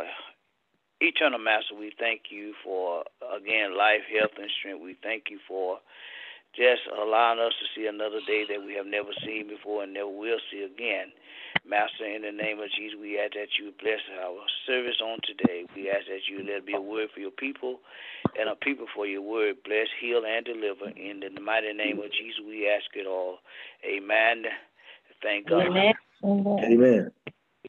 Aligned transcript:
Uh, 0.00 0.04
Shall? 0.04 0.34
Eternal 1.00 1.38
Master, 1.38 1.74
we 1.78 1.92
thank 1.98 2.22
you 2.30 2.54
for, 2.64 3.04
again, 3.22 3.76
life, 3.78 4.02
health, 4.10 4.34
and 4.36 4.50
strength. 4.58 4.82
We 4.82 4.96
thank 5.02 5.30
you 5.30 5.38
for 5.46 5.78
just 6.56 6.82
allowing 6.90 7.38
us 7.38 7.54
to 7.54 7.66
see 7.74 7.86
another 7.86 8.18
day 8.26 8.44
that 8.50 8.64
we 8.64 8.74
have 8.74 8.86
never 8.86 9.14
seen 9.24 9.46
before 9.46 9.84
and 9.84 9.94
never 9.94 10.10
will 10.10 10.42
see 10.50 10.66
again. 10.66 11.14
Master, 11.62 12.02
in 12.02 12.22
the 12.22 12.32
name 12.32 12.58
of 12.58 12.70
Jesus, 12.74 12.98
we 12.98 13.18
ask 13.20 13.34
that 13.34 13.54
you 13.60 13.70
bless 13.78 14.02
our 14.18 14.42
service 14.66 14.98
on 15.04 15.18
today. 15.22 15.66
We 15.76 15.90
ask 15.90 16.10
that 16.10 16.26
you 16.26 16.42
let 16.42 16.64
it 16.64 16.66
be 16.66 16.74
a 16.74 16.80
word 16.80 17.10
for 17.14 17.20
your 17.20 17.30
people 17.30 17.78
and 18.38 18.48
a 18.48 18.56
people 18.56 18.86
for 18.94 19.06
your 19.06 19.22
word. 19.22 19.62
Bless, 19.64 19.86
heal, 20.00 20.22
and 20.26 20.44
deliver. 20.44 20.90
In 20.96 21.20
the 21.20 21.40
mighty 21.40 21.72
name 21.72 21.98
of 21.98 22.10
Jesus, 22.10 22.40
we 22.46 22.66
ask 22.66 22.90
it 22.94 23.06
all. 23.06 23.38
Amen. 23.86 24.44
Thank 25.22 25.48
God. 25.48 25.66
Amen. 25.66 25.94
Amen. 26.24 27.10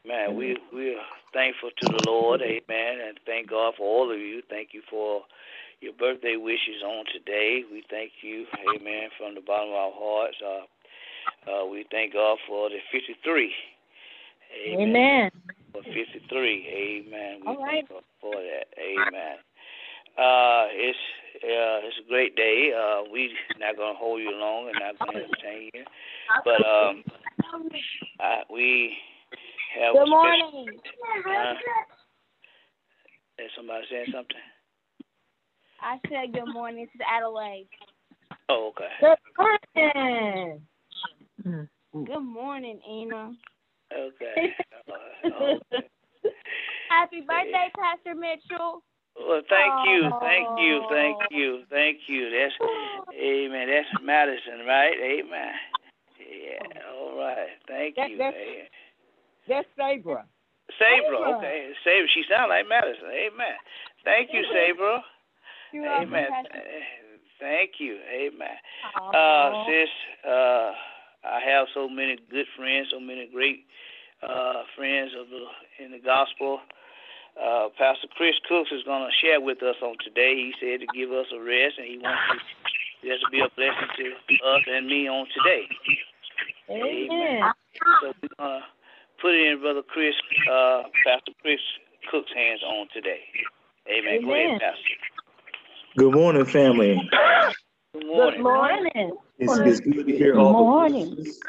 Amen. 0.04 0.36
We 0.36 0.56
we 0.72 0.94
are 0.94 1.04
thankful 1.32 1.70
to 1.70 1.86
the 1.88 2.02
Lord, 2.10 2.42
Amen, 2.42 3.00
and 3.06 3.18
thank 3.26 3.50
God 3.50 3.74
for 3.76 3.84
all 3.84 4.12
of 4.12 4.18
you. 4.18 4.42
Thank 4.48 4.70
you 4.72 4.82
for 4.90 5.22
your 5.80 5.92
birthday 5.94 6.36
wishes 6.36 6.82
on 6.84 7.04
today. 7.12 7.62
We 7.70 7.82
thank 7.90 8.12
you, 8.22 8.46
Amen, 8.58 9.08
from 9.18 9.34
the 9.34 9.40
bottom 9.40 9.70
of 9.70 9.74
our 9.74 9.92
hearts. 9.94 10.36
Uh, 10.44 10.64
uh, 11.50 11.66
we 11.66 11.86
thank 11.90 12.12
God 12.12 12.38
for 12.46 12.68
the 12.68 12.78
53. 12.92 13.52
Amen. 14.66 14.88
Amen. 14.88 15.30
For 15.72 15.82
53, 15.82 17.06
Amen. 17.06 17.40
We 17.40 17.48
All 17.48 17.62
right. 17.62 17.86
thank 17.86 17.88
God 17.88 18.02
for 18.20 18.34
that, 18.34 18.66
Amen. 18.78 19.38
Uh, 20.18 20.66
it's 20.72 20.98
uh, 21.36 21.86
it's 21.86 21.96
a 22.04 22.08
great 22.08 22.36
day. 22.36 22.72
Uh, 22.76 23.08
we 23.10 23.32
not 23.58 23.76
gonna 23.76 23.96
hold 23.96 24.20
you 24.20 24.32
long 24.32 24.68
and 24.68 24.76
not 24.78 24.98
gonna 24.98 25.24
entertain 25.24 25.70
you, 25.72 25.84
but 26.44 26.60
um, 26.66 27.04
uh, 28.18 28.42
we 28.52 28.98
have 29.74 29.92
Good 29.94 30.06
special- 30.06 30.10
morning. 30.10 30.80
Uh, 31.28 31.54
is 33.38 33.50
somebody 33.56 33.86
saying 33.90 34.06
something? 34.12 34.36
I 35.82 35.98
said 36.08 36.32
good 36.34 36.52
morning 36.52 36.86
to 36.96 37.04
Adelaide. 37.08 37.68
Oh, 38.48 38.72
okay. 38.74 38.90
Good 39.00 39.94
morning. 39.96 40.60
Good 41.94 42.20
morning, 42.20 42.80
Ina. 42.88 43.32
Okay. 43.92 44.54
Uh, 44.88 45.26
okay. 45.26 45.86
Happy 46.90 47.20
birthday, 47.22 47.70
Pastor 47.74 48.14
Mitchell. 48.14 48.82
Well, 49.18 49.42
thank 49.48 49.88
you, 49.88 50.10
thank 50.20 50.48
you, 50.60 50.82
thank 50.90 51.16
you, 51.30 51.62
thank 51.70 51.98
you. 52.08 52.30
That's, 52.30 52.54
amen. 53.14 53.68
That's 53.68 54.02
Madison, 54.04 54.66
right? 54.66 54.94
Amen. 55.02 55.52
Yeah. 56.20 56.80
All 56.92 57.16
right. 57.18 57.48
Thank 57.66 57.96
That- 57.96 58.10
you. 58.10 58.18
That's- 59.50 59.74
Sabra. 59.76 60.24
Sabra, 60.78 61.18
Sabra. 61.18 61.38
okay. 61.38 61.74
Sabra, 61.82 62.06
she 62.14 62.22
sounds 62.30 62.48
like 62.48 62.68
Madison. 62.70 63.10
Amen. 63.10 63.56
Thank 64.04 64.30
you, 64.32 64.46
Sabra. 64.54 65.02
You're 65.72 65.86
Amen. 65.86 66.30
Thank 67.40 67.80
you. 67.80 67.98
Amen. 68.06 68.56
Uh, 68.94 69.64
sis, 69.66 69.88
uh, 70.28 70.70
I 71.24 71.40
have 71.44 71.66
so 71.74 71.88
many 71.88 72.18
good 72.30 72.46
friends, 72.56 72.88
so 72.92 73.00
many 73.00 73.28
great 73.32 73.64
uh, 74.22 74.62
friends 74.76 75.12
of 75.18 75.26
the 75.28 75.84
in 75.84 75.90
the 75.90 75.98
gospel. 75.98 76.60
Uh, 77.40 77.68
Pastor 77.78 78.08
Chris 78.16 78.34
Cooks 78.48 78.70
is 78.72 78.82
going 78.84 79.02
to 79.08 79.14
share 79.24 79.40
with 79.40 79.62
us 79.62 79.76
on 79.82 79.96
today. 80.04 80.36
He 80.36 80.52
said 80.60 80.80
to 80.80 80.86
give 80.92 81.10
us 81.10 81.26
a 81.32 81.40
rest, 81.40 81.78
and 81.78 81.86
he 81.86 81.98
wants 81.98 82.20
to 83.00 83.08
just 83.08 83.24
be 83.32 83.40
a 83.40 83.48
blessing 83.56 83.88
to 83.96 84.04
us 84.44 84.62
and 84.68 84.86
me 84.86 85.08
on 85.08 85.26
today. 85.32 85.64
Amen. 86.68 87.40
So 88.02 88.12
we're 88.20 88.36
going 88.36 88.60
to 88.60 88.66
put 89.20 89.34
it 89.34 89.52
in 89.52 89.60
Brother 89.60 89.82
Chris, 89.86 90.14
uh, 90.50 90.82
Pastor 91.04 91.32
Chris 91.42 91.60
Cook's 92.10 92.32
hands 92.34 92.60
on 92.62 92.88
today. 92.92 93.20
Amen. 93.88 94.24
Go 94.24 94.34
ahead, 94.34 94.60
Pastor. 94.60 94.82
Good 95.96 96.14
morning, 96.14 96.44
family. 96.44 96.94
Good 97.92 98.06
morning. 98.06 98.36
Good 98.36 98.42
morning. 98.42 98.42
morning. 98.42 99.16
It's, 99.38 99.58
it's 99.58 99.80
good 99.80 100.06
to 100.06 100.16
hear 100.16 100.38
all 100.38 100.52
the 100.52 100.58
morning. 100.58 101.14
voices. 101.16 101.40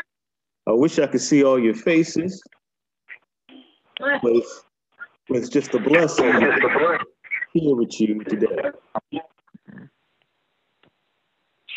I 0.68 0.72
wish 0.72 1.00
I 1.00 1.08
could 1.08 1.22
see 1.22 1.44
all 1.44 1.60
your 1.60 1.74
faces, 1.74 2.42
but 4.00 4.20
it's, 4.24 4.64
it's 5.30 5.50
just 5.50 5.74
a 5.74 5.80
blessing 5.80 6.32
to 6.32 7.00
here 7.54 7.76
with 7.76 8.00
you 8.00 8.24
today. 8.24 8.72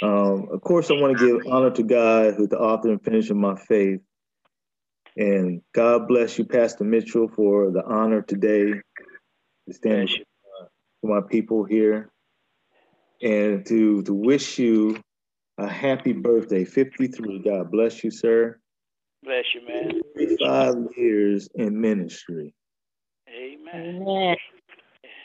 Um, 0.03 0.49
of 0.53 0.61
course, 0.61 0.91
I 0.91 0.95
want 0.95 1.19
to 1.19 1.27
give 1.27 1.47
honor 1.47 1.71
to 1.71 1.83
God, 1.83 2.35
who's 2.35 2.49
the 2.49 2.59
author 2.59 2.91
and 2.91 3.03
finisher 3.03 3.33
of 3.33 3.39
my 3.39 3.57
faith. 3.57 4.01
And 5.17 5.63
God 5.73 6.09
bless 6.09 6.39
you, 6.39 6.45
Pastor 6.45 6.85
Mitchell, 6.85 7.29
for 7.29 7.71
the 7.71 7.85
honor 7.85 8.23
today 8.23 8.73
to 9.69 9.75
stand 9.75 10.09
Bless 10.09 10.19
you. 10.19 10.25
for 11.01 11.21
my 11.21 11.27
people 11.29 11.65
here 11.65 12.11
and 13.23 13.65
to 13.67 14.03
to 14.03 14.15
wish 14.15 14.59
you 14.59 14.97
a 15.59 15.69
happy 15.69 16.13
birthday 16.13 16.65
53 16.65 17.39
god 17.41 17.71
bless 17.71 18.03
you 18.05 18.11
sir 18.11 18.59
Bless 19.23 19.45
you, 19.55 19.67
man. 19.67 20.01
35 20.17 20.75
years 20.97 21.49
in 21.55 21.81
ministry 21.81 22.55
Amen. 23.29 24.03
Amen. 24.03 24.37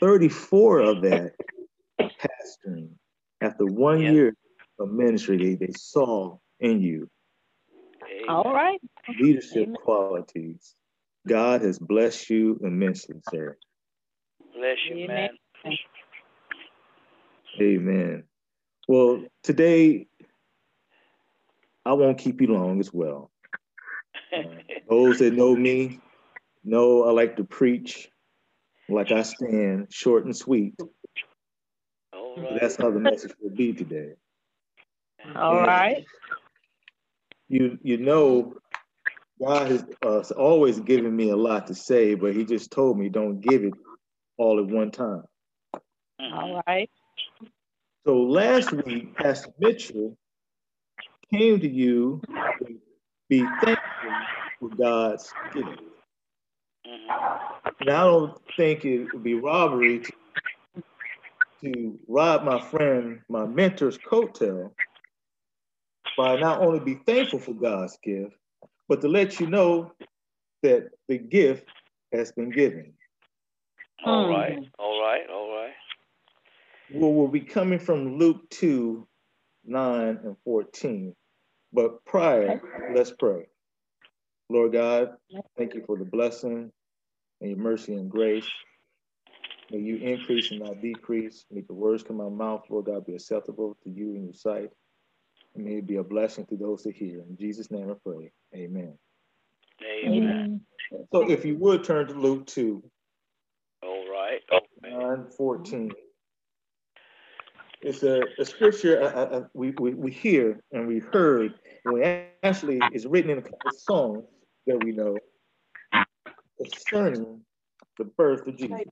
34 0.00 0.80
of 0.80 1.02
that 1.02 1.32
pastoring 2.02 2.90
after 3.40 3.66
one 3.66 4.00
Yes. 4.00 4.14
year 4.14 4.34
of 4.78 4.90
ministry 4.90 5.36
they, 5.56 5.66
they 5.66 5.72
saw 5.76 6.38
in 6.60 6.80
you 6.80 6.96
Amen. 6.98 7.19
All 8.28 8.52
right. 8.52 8.80
leadership 9.18 9.56
Amen. 9.68 9.76
qualities 9.76 10.74
god 11.28 11.62
has 11.62 11.78
blessed 11.78 12.30
you 12.30 12.58
immensely 12.62 13.16
sir 13.24 13.56
Bless 14.54 14.76
you, 14.88 14.96
Amen. 15.04 15.30
man. 15.64 15.78
amen 17.60 18.24
well 18.88 19.24
today 19.42 20.06
i 21.84 21.92
won't 21.92 22.18
keep 22.18 22.40
you 22.40 22.48
long 22.48 22.80
as 22.80 22.92
well 22.92 23.30
Uh, 24.32 24.44
those 24.88 25.18
that 25.18 25.32
know 25.34 25.54
me 25.56 26.00
know 26.64 27.04
I 27.04 27.10
like 27.12 27.36
to 27.36 27.44
preach 27.44 28.10
like 28.88 29.12
I 29.12 29.22
stand, 29.22 29.92
short 29.92 30.24
and 30.24 30.36
sweet. 30.36 30.74
All 32.12 32.36
right. 32.36 32.60
That's 32.60 32.76
how 32.76 32.90
the 32.90 32.98
message 32.98 33.32
will 33.40 33.54
be 33.54 33.72
today. 33.72 34.14
All 35.36 35.56
And 35.58 35.66
right. 35.66 36.04
You 37.50 37.78
you 37.84 37.98
know, 37.98 38.54
God 39.42 39.70
has 39.70 39.84
uh, 40.04 40.22
always 40.36 40.80
given 40.80 41.14
me 41.16 41.30
a 41.30 41.36
lot 41.36 41.68
to 41.68 41.76
say, 41.76 42.14
but 42.14 42.34
He 42.36 42.44
just 42.46 42.72
told 42.72 42.98
me 42.98 43.10
don't 43.10 43.40
give 43.40 43.64
it 43.64 43.74
all 44.38 44.60
at 44.60 44.66
one 44.66 44.90
time. 44.92 45.24
Mhm. 46.20 46.32
All 46.34 46.62
right. 46.66 46.90
So 48.06 48.22
last 48.22 48.72
week, 48.72 49.16
Pastor 49.16 49.52
Mitchell 49.60 50.18
came 51.32 51.60
to 51.60 51.68
you 51.68 52.22
to 52.60 52.80
be 53.28 53.40
thankful 53.62 53.78
for 54.60 54.70
God's 54.70 55.34
gift. 55.54 55.68
Mhm. 56.86 57.20
And 57.80 57.90
I 57.90 58.04
don't 58.04 58.38
think 58.56 58.84
it 58.84 59.12
would 59.12 59.22
be 59.24 59.34
robbery 59.34 60.00
to, 60.00 60.12
to 61.64 62.00
rob 62.08 62.44
my 62.44 62.60
friend, 62.60 63.22
my 63.28 63.46
mentor's 63.46 63.98
coattail 63.98 64.72
by 66.20 66.36
not 66.36 66.60
only 66.60 66.78
be 66.80 66.96
thankful 67.06 67.38
for 67.38 67.54
God's 67.54 67.98
gift, 68.02 68.36
but 68.90 69.00
to 69.00 69.08
let 69.08 69.40
you 69.40 69.46
know 69.46 69.90
that 70.62 70.90
the 71.08 71.16
gift 71.16 71.64
has 72.12 72.30
been 72.32 72.50
given. 72.50 72.92
All 74.04 74.26
Mhm. 74.26 74.28
right. 74.28 74.58
All 74.78 75.00
right. 75.00 75.30
All 75.30 75.56
right. 75.56 75.74
Well, 76.90 77.14
we'll 77.14 77.28
be 77.28 77.40
coming 77.40 77.78
from 77.78 78.18
Luke 78.18 78.50
2, 78.50 79.08
9 79.64 80.18
and 80.18 80.36
14. 80.44 81.16
But 81.72 82.04
prior, 82.04 82.60
let's 82.94 83.12
pray. 83.12 83.48
Lord 84.50 84.72
God, 84.72 85.16
thank 85.56 85.72
you 85.72 85.82
for 85.86 85.96
the 85.96 86.04
blessing 86.04 86.70
and 87.40 87.50
your 87.50 87.58
mercy 87.58 87.94
and 87.94 88.10
grace. 88.10 88.46
May 89.70 89.78
you 89.78 89.96
increase 89.96 90.50
and 90.50 90.60
not 90.60 90.82
decrease. 90.82 91.46
May 91.50 91.62
the 91.62 91.72
words 91.72 92.02
come 92.02 92.20
out 92.20 92.26
of 92.26 92.32
my 92.34 92.44
mouth, 92.44 92.68
Lord 92.68 92.86
God, 92.86 93.06
be 93.06 93.14
acceptable 93.14 93.74
to 93.84 93.90
you 93.90 94.14
in 94.16 94.24
your 94.24 94.34
sight. 94.34 94.70
And 95.54 95.64
may 95.64 95.78
it 95.78 95.86
be 95.86 95.96
a 95.96 96.04
blessing 96.04 96.46
to 96.46 96.56
those 96.56 96.82
that 96.84 96.94
hear. 96.94 97.22
In 97.28 97.36
Jesus' 97.36 97.70
name 97.70 97.90
I 97.90 97.94
pray. 98.04 98.32
Amen. 98.54 98.96
Amen. 99.82 100.60
So 101.12 101.30
if 101.30 101.44
you 101.44 101.56
would 101.56 101.84
turn 101.84 102.06
to 102.08 102.14
Luke 102.14 102.46
2. 102.46 102.82
All 103.82 104.04
right. 104.10 104.40
9 104.82 105.26
14. 105.36 105.92
It's 107.82 108.02
a, 108.02 108.22
a 108.38 108.44
scripture 108.44 109.02
uh, 109.02 109.06
uh, 109.06 109.36
uh, 109.36 109.44
we, 109.54 109.70
we, 109.70 109.94
we 109.94 110.10
hear 110.10 110.60
and 110.70 110.86
we 110.86 110.98
heard, 110.98 111.54
and 111.84 111.94
we 111.94 112.04
actually 112.42 112.78
is 112.92 113.06
written 113.06 113.30
in 113.30 113.38
a 113.38 113.42
couple 113.42 113.58
of 113.66 113.74
songs 113.74 114.24
that 114.66 114.84
we 114.84 114.92
know 114.92 115.16
concerning 116.58 117.40
the 117.96 118.04
birth 118.04 118.46
of 118.46 118.56
Jesus. 118.56 118.82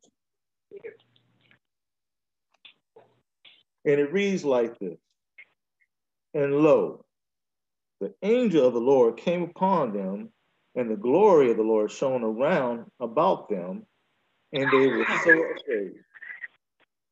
And 3.84 4.00
it 4.00 4.10
reads 4.12 4.44
like 4.44 4.78
this 4.78 4.98
And 6.34 6.54
lo, 6.56 7.04
the 8.00 8.14
angel 8.22 8.66
of 8.66 8.74
the 8.74 8.80
Lord 8.80 9.16
came 9.16 9.42
upon 9.42 9.92
them, 9.92 10.30
and 10.74 10.90
the 10.90 10.96
glory 10.96 11.50
of 11.50 11.56
the 11.56 11.62
Lord 11.62 11.90
shone 11.90 12.22
around 12.22 12.86
about 13.00 13.48
them, 13.48 13.86
and 14.52 14.70
they 14.70 14.86
were 14.86 15.04
ah. 15.08 15.20
so 15.24 15.30
afraid. 15.32 15.92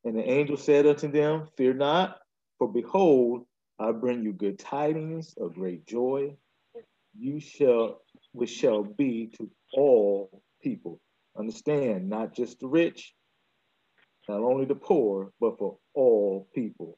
And 0.05 0.15
the 0.15 0.29
angel 0.29 0.55
said 0.55 0.85
unto 0.85 1.11
them, 1.11 1.47
Fear 1.57 1.73
not, 1.73 2.19
for 2.57 2.71
behold, 2.71 3.45
I 3.79 3.91
bring 3.91 4.23
you 4.23 4.33
good 4.33 4.57
tidings 4.57 5.35
of 5.39 5.53
great 5.53 5.85
joy, 5.85 6.35
you 7.17 7.39
shall 7.39 8.01
which 8.31 8.49
shall 8.49 8.83
be 8.83 9.31
to 9.37 9.49
all 9.73 10.43
people. 10.61 10.99
Understand, 11.37 12.09
not 12.09 12.33
just 12.33 12.59
the 12.59 12.67
rich, 12.67 13.13
not 14.27 14.39
only 14.39 14.65
the 14.65 14.75
poor, 14.75 15.31
but 15.39 15.57
for 15.57 15.77
all 15.93 16.47
people. 16.53 16.97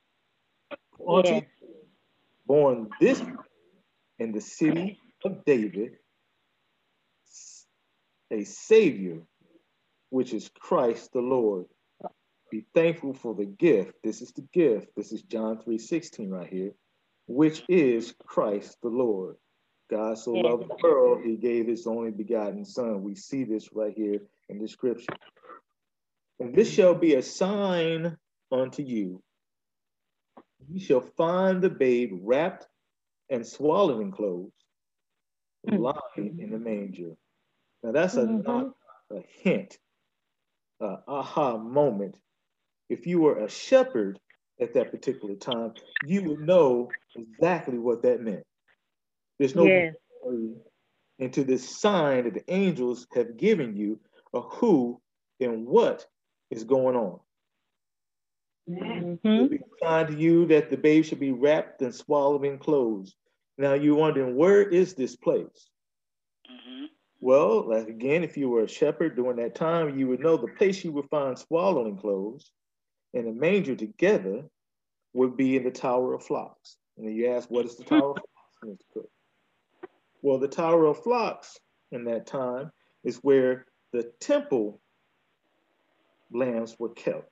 Born 2.49 2.89
this 2.99 3.21
in 4.17 4.31
the 4.31 4.41
city 4.41 4.99
of 5.23 5.45
David, 5.45 5.91
a 8.31 8.43
Savior, 8.43 9.21
which 10.09 10.33
is 10.33 10.49
Christ 10.59 11.13
the 11.13 11.21
Lord. 11.21 11.65
Be 12.49 12.65
thankful 12.73 13.13
for 13.13 13.35
the 13.35 13.45
gift. 13.45 13.93
This 14.03 14.23
is 14.23 14.31
the 14.31 14.47
gift. 14.51 14.87
This 14.97 15.11
is 15.11 15.21
John 15.21 15.59
3 15.59 15.77
16 15.77 16.31
right 16.31 16.49
here, 16.49 16.71
which 17.27 17.63
is 17.69 18.15
Christ 18.25 18.77
the 18.81 18.89
Lord. 18.89 19.35
God 19.91 20.17
so 20.17 20.31
loved 20.31 20.69
the 20.69 20.77
world, 20.83 21.21
he 21.23 21.35
gave 21.35 21.67
his 21.67 21.85
only 21.85 22.09
begotten 22.09 22.65
Son. 22.65 23.03
We 23.03 23.13
see 23.13 23.43
this 23.43 23.69
right 23.73 23.93
here 23.95 24.21
in 24.49 24.57
the 24.57 24.67
scripture. 24.67 25.13
And 26.39 26.55
this 26.55 26.71
shall 26.73 26.95
be 26.95 27.13
a 27.13 27.21
sign 27.21 28.17
unto 28.51 28.81
you. 28.81 29.21
You 30.67 30.79
shall 30.79 31.01
find 31.01 31.61
the 31.61 31.69
babe 31.69 32.11
wrapped 32.21 32.67
and 33.29 33.45
swallowed 33.45 34.01
in 34.01 34.11
clothes, 34.11 34.51
mm-hmm. 35.67 35.81
lying 35.81 36.39
in 36.39 36.51
the 36.51 36.59
manger. 36.59 37.15
Now 37.83 37.91
that's 37.91 38.15
a, 38.15 38.23
mm-hmm. 38.23 39.15
a 39.15 39.21
hint, 39.41 39.77
a 40.81 40.97
aha 41.07 41.57
moment. 41.57 42.17
If 42.89 43.07
you 43.07 43.19
were 43.21 43.39
a 43.39 43.49
shepherd 43.49 44.19
at 44.59 44.73
that 44.73 44.91
particular 44.91 45.35
time, 45.35 45.73
you 46.05 46.23
would 46.23 46.39
know 46.39 46.89
exactly 47.15 47.77
what 47.77 48.01
that 48.03 48.21
meant. 48.21 48.43
There's 49.37 49.55
no 49.55 49.65
yes. 49.65 49.93
into 51.19 51.43
this 51.43 51.79
sign 51.79 52.25
that 52.25 52.33
the 52.33 52.53
angels 52.53 53.07
have 53.13 53.37
given 53.37 53.77
you 53.77 53.99
of 54.33 54.45
who 54.51 54.99
and 55.39 55.65
what 55.65 56.05
is 56.51 56.63
going 56.63 56.95
on. 56.95 57.19
Mm-hmm. 58.69 59.53
It's 59.53 60.11
to 60.11 60.17
you 60.17 60.45
that 60.47 60.69
the 60.69 60.77
babe 60.77 61.03
should 61.03 61.19
be 61.19 61.31
wrapped 61.31 61.81
and 61.81 61.93
swallowed 61.93 62.45
in 62.45 62.59
clothes. 62.59 63.15
Now 63.57 63.73
you're 63.73 63.95
wondering, 63.95 64.35
where 64.35 64.61
is 64.61 64.93
this 64.93 65.15
place? 65.15 65.69
Mm-hmm. 66.49 66.85
Well, 67.19 67.67
like 67.67 67.87
again, 67.87 68.23
if 68.23 68.37
you 68.37 68.49
were 68.49 68.63
a 68.63 68.67
shepherd 68.67 69.15
during 69.15 69.37
that 69.37 69.55
time, 69.55 69.97
you 69.97 70.07
would 70.07 70.19
know 70.19 70.37
the 70.37 70.47
place 70.47 70.83
you 70.83 70.91
would 70.91 71.09
find 71.09 71.37
swaddling 71.37 71.97
clothes 71.97 72.51
and 73.13 73.27
a 73.27 73.31
manger 73.31 73.75
together 73.75 74.43
would 75.13 75.35
be 75.35 75.57
in 75.57 75.63
the 75.63 75.71
Tower 75.71 76.13
of 76.13 76.23
Flocks. 76.23 76.77
And 76.97 77.13
you 77.13 77.29
ask, 77.29 77.49
what 77.49 77.65
is 77.65 77.75
the 77.75 77.83
Tower 77.85 78.11
of 78.11 78.17
Flocks, 78.17 78.57
Mr. 78.65 78.93
Cook? 78.93 79.09
Well, 80.21 80.37
the 80.37 80.47
Tower 80.47 80.85
of 80.85 81.01
Flocks 81.01 81.57
in 81.91 82.03
that 82.05 82.27
time 82.27 82.71
is 83.03 83.17
where 83.17 83.65
the 83.91 84.03
temple 84.19 84.79
lambs 86.31 86.75
were 86.77 86.89
kept. 86.89 87.29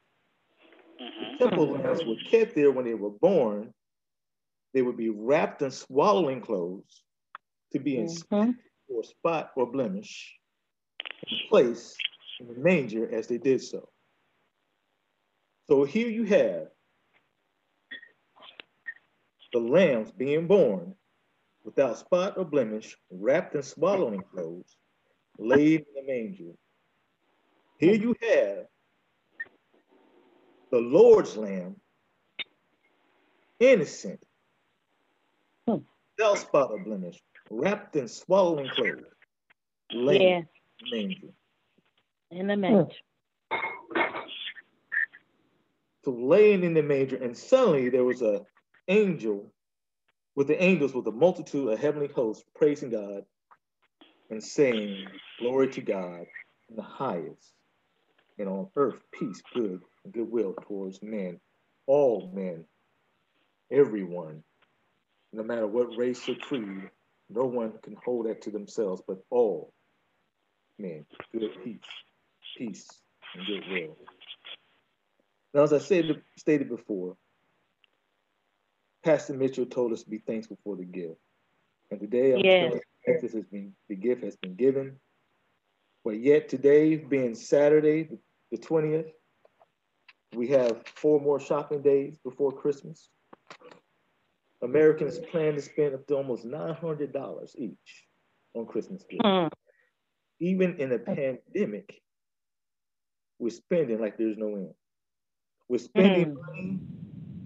Mm-hmm. 1.01 1.37
The 1.37 1.45
temple 1.45 1.71
lambs 1.71 2.03
were 2.05 2.15
kept 2.29 2.55
there 2.55 2.71
when 2.71 2.85
they 2.85 2.93
were 2.93 3.11
born. 3.11 3.73
They 4.73 4.81
would 4.81 4.97
be 4.97 5.09
wrapped 5.09 5.61
in 5.61 5.71
swaddling 5.71 6.41
clothes 6.41 7.03
to 7.73 7.79
be 7.79 7.97
in 7.97 8.05
mm-hmm. 8.05 8.51
or 8.89 9.03
spot 9.03 9.51
or 9.55 9.71
blemish 9.71 10.35
and 11.27 11.39
placed 11.49 11.97
in 12.39 12.47
the 12.47 12.59
manger 12.59 13.09
as 13.11 13.27
they 13.27 13.37
did 13.37 13.61
so. 13.61 13.89
So 15.69 15.83
here 15.83 16.07
you 16.07 16.23
have 16.23 16.67
the 19.53 19.59
lambs 19.59 20.11
being 20.11 20.47
born 20.47 20.95
without 21.63 21.97
spot 21.97 22.37
or 22.37 22.45
blemish, 22.45 22.95
wrapped 23.11 23.55
in 23.55 23.63
swaddling 23.63 24.23
clothes, 24.31 24.77
laid 25.37 25.81
in 25.81 25.93
the 25.95 26.13
manger. 26.13 26.53
Here 27.79 27.95
you 27.95 28.15
have 28.21 28.65
the 30.71 30.79
Lord's 30.79 31.37
Lamb, 31.37 31.75
innocent, 33.59 34.19
hmm. 35.67 35.77
without 36.17 36.37
spot 36.37 36.71
or 36.71 36.83
blemish, 36.83 37.19
wrapped 37.49 37.95
in 37.95 38.07
swaddling 38.07 38.69
clothes, 38.69 39.03
laid 39.91 40.21
yeah. 40.21 40.37
in 40.37 40.47
the 40.79 40.97
manger. 40.97 41.27
In 42.31 42.47
the 42.47 42.57
manger. 42.57 42.93
So 46.03 46.11
laying 46.11 46.63
in 46.63 46.73
the 46.73 46.83
manger, 46.83 47.17
and 47.17 47.37
suddenly 47.37 47.89
there 47.89 48.05
was 48.05 48.21
an 48.21 48.45
angel 48.87 49.51
with 50.35 50.47
the 50.47 50.63
angels 50.63 50.93
with 50.93 51.07
a 51.07 51.11
multitude 51.11 51.67
of 51.67 51.79
heavenly 51.79 52.07
hosts 52.07 52.45
praising 52.55 52.91
God 52.91 53.25
and 54.29 54.41
saying, 54.41 55.07
Glory 55.39 55.67
to 55.69 55.81
God 55.81 56.25
in 56.69 56.75
the 56.75 56.81
highest, 56.81 57.53
and 58.37 58.47
on 58.47 58.69
earth 58.75 59.01
peace, 59.11 59.41
good, 59.53 59.81
goodwill 60.11 60.55
towards 60.67 61.01
men, 61.01 61.39
all 61.85 62.31
men, 62.33 62.65
everyone, 63.71 64.43
no 65.33 65.43
matter 65.43 65.67
what 65.67 65.97
race 65.97 66.27
or 66.27 66.35
creed, 66.35 66.89
no 67.29 67.45
one 67.45 67.73
can 67.83 67.95
hold 68.03 68.27
that 68.27 68.41
to 68.43 68.51
themselves, 68.51 69.01
but 69.07 69.17
all 69.29 69.73
men, 70.79 71.05
good 71.31 71.49
peace, 71.63 71.79
peace, 72.57 72.87
and 73.35 73.45
goodwill. 73.45 73.97
Now, 75.53 75.63
as 75.63 75.73
I 75.73 75.79
said 75.79 76.21
stated 76.37 76.69
before, 76.69 77.17
Pastor 79.03 79.33
Mitchell 79.33 79.65
told 79.65 79.93
us 79.93 80.03
to 80.03 80.09
be 80.09 80.19
thankful 80.19 80.57
for 80.63 80.75
the 80.75 80.83
gift. 80.83 81.19
And 81.91 81.99
today, 81.99 82.33
I'm 82.33 82.39
yes. 82.43 82.73
this 83.21 83.33
has 83.33 83.45
been 83.45 83.73
the 83.87 83.95
gift 83.95 84.23
has 84.23 84.35
been 84.35 84.55
given. 84.55 84.97
But 86.03 86.19
yet 86.19 86.49
today, 86.49 86.95
being 86.95 87.35
Saturday, 87.35 88.09
the 88.51 88.57
20th, 88.57 89.11
we 90.35 90.47
have 90.49 90.83
four 90.95 91.19
more 91.19 91.39
shopping 91.39 91.81
days 91.81 92.17
before 92.23 92.51
Christmas. 92.51 93.09
Americans 94.61 95.19
plan 95.31 95.53
to 95.53 95.61
spend 95.61 95.93
up 95.93 96.05
to 96.07 96.15
almost 96.15 96.45
$900 96.45 97.55
each 97.55 98.05
on 98.53 98.65
Christmas 98.65 99.03
gifts. 99.09 99.23
Mm. 99.23 99.49
Even 100.39 100.75
in 100.79 100.91
a 100.91 100.99
pandemic, 100.99 102.01
we're 103.39 103.49
spending 103.49 103.99
like 103.99 104.17
there's 104.17 104.37
no 104.37 104.55
end. 104.55 104.73
We're 105.69 105.77
spending 105.77 106.35
mm. 106.35 106.41
money 106.41 106.79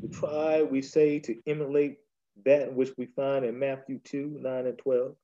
we 0.02 0.10
try, 0.10 0.64
we 0.64 0.82
say, 0.82 1.20
to 1.20 1.36
emulate 1.46 1.98
that 2.46 2.74
which 2.74 2.92
we 2.98 3.06
find 3.06 3.46
in 3.46 3.60
Matthew 3.60 4.00
2 4.04 4.40
9 4.42 4.66
and 4.66 4.78
12, 4.78 5.16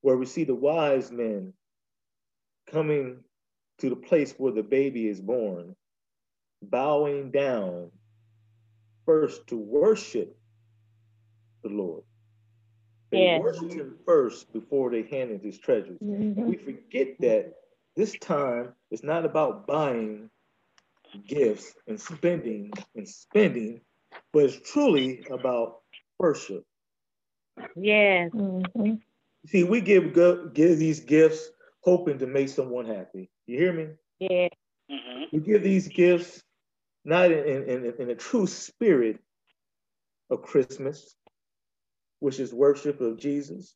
where 0.00 0.16
we 0.16 0.26
see 0.26 0.44
the 0.44 0.54
wise 0.54 1.10
men 1.10 1.52
coming 2.70 3.18
to 3.78 3.90
the 3.90 3.96
place 3.96 4.34
where 4.38 4.52
the 4.52 4.62
baby 4.62 5.08
is 5.08 5.20
born, 5.20 5.76
bowing 6.62 7.30
down 7.30 7.90
first 9.06 9.46
to 9.48 9.56
worship 9.56 10.36
the 11.62 11.68
Lord. 11.68 12.02
They 13.10 13.24
yeah. 13.24 13.38
worship 13.40 13.72
him 13.72 13.96
first 14.06 14.52
before 14.52 14.90
they 14.90 15.02
hand 15.02 15.32
him 15.32 15.40
his 15.42 15.58
treasures. 15.58 15.98
Mm-hmm. 16.02 16.44
We 16.44 16.56
forget 16.56 17.18
that 17.20 17.54
this 17.96 18.16
time 18.20 18.72
is 18.90 19.02
not 19.02 19.24
about 19.24 19.66
buying 19.66 20.30
gifts 21.26 21.74
and 21.88 22.00
spending 22.00 22.70
and 22.94 23.08
spending, 23.08 23.80
but 24.32 24.44
it's 24.44 24.70
truly 24.70 25.24
about 25.30 25.80
worship. 26.18 26.64
Yes. 27.76 28.30
Mm-hmm. 28.30 28.94
See, 29.46 29.64
we 29.64 29.80
give 29.80 30.14
give 30.54 30.78
these 30.78 31.00
gifts 31.00 31.50
hoping 31.80 32.18
to 32.18 32.26
make 32.26 32.48
someone 32.48 32.86
happy. 32.86 33.30
You 33.46 33.58
hear 33.58 33.72
me? 33.72 33.88
Yeah. 34.20 34.48
Mm-hmm. 34.90 35.24
We 35.32 35.40
give 35.40 35.62
these 35.62 35.88
gifts 35.88 36.42
not 37.04 37.30
in, 37.30 37.64
in, 37.64 37.94
in 37.98 38.10
a 38.10 38.14
true 38.14 38.46
spirit 38.46 39.18
of 40.30 40.42
Christmas, 40.42 41.16
which 42.20 42.38
is 42.38 42.52
worship 42.52 43.00
of 43.00 43.18
Jesus, 43.18 43.74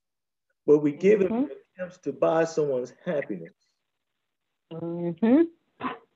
but 0.66 0.78
we 0.78 0.92
give 0.92 1.20
mm-hmm. 1.20 1.44
it 1.44 1.58
attempts 1.76 1.98
to 1.98 2.12
buy 2.12 2.44
someone's 2.44 2.92
happiness. 3.04 3.54
Mm-hmm. 4.72 5.42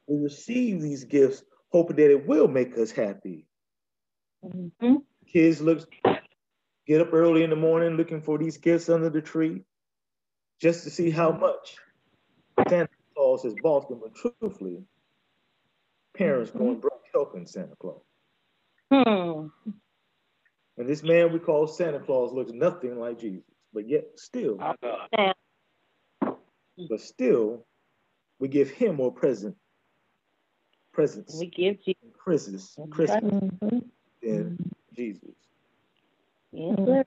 We 0.07 0.23
receive 0.23 0.81
these 0.81 1.05
gifts 1.05 1.43
hoping 1.71 1.97
that 1.97 2.11
it 2.11 2.27
will 2.27 2.49
make 2.49 2.77
us 2.79 2.91
happy. 2.91 3.47
Mm-hmm. 4.45 4.97
Kids 5.27 5.61
look 5.61 5.91
get 6.87 7.00
up 7.03 7.12
early 7.12 7.43
in 7.43 7.50
the 7.50 7.57
morning 7.57 7.97
looking 7.97 8.23
for 8.23 8.38
these 8.38 8.57
gifts 8.57 8.88
under 8.88 9.11
the 9.11 9.21
tree 9.21 9.62
just 10.61 10.85
to 10.85 10.91
see 10.91 11.11
how 11.11 11.31
much 11.31 11.77
Santa 12.69 12.88
Claus 13.15 13.43
has 13.43 13.55
bought 13.62 13.88
them. 13.88 14.00
But 14.03 14.15
truthfully, 14.15 14.83
parents 16.17 16.50
going 16.50 16.81
broke 16.81 16.98
helping 17.12 17.47
Santa 17.47 17.75
Claus. 17.81 18.03
Hmm. 18.93 19.49
And 20.77 20.88
this 20.88 21.03
man 21.03 21.33
we 21.33 21.38
call 21.38 21.67
Santa 21.67 21.99
Claus 22.00 22.33
looks 22.33 22.53
nothing 22.53 22.99
like 22.99 23.19
Jesus, 23.19 23.43
but 23.73 23.88
yet 23.88 24.05
still, 24.17 24.57
My 24.59 25.35
but 26.88 27.00
still, 27.00 27.67
we 28.38 28.49
give 28.49 28.71
him 28.71 28.97
more 28.97 29.12
present 29.12 29.57
presents 30.93 31.38
we 31.38 31.47
give 31.47 31.77
you. 31.85 31.95
and 32.03 32.12
Christmas, 32.12 32.77
Christmas 32.91 33.23
Mm-hmm. 33.23 33.79
than 34.23 34.59
Jesus. 34.97 35.35
Yes, 36.53 36.77
sir. 36.85 37.05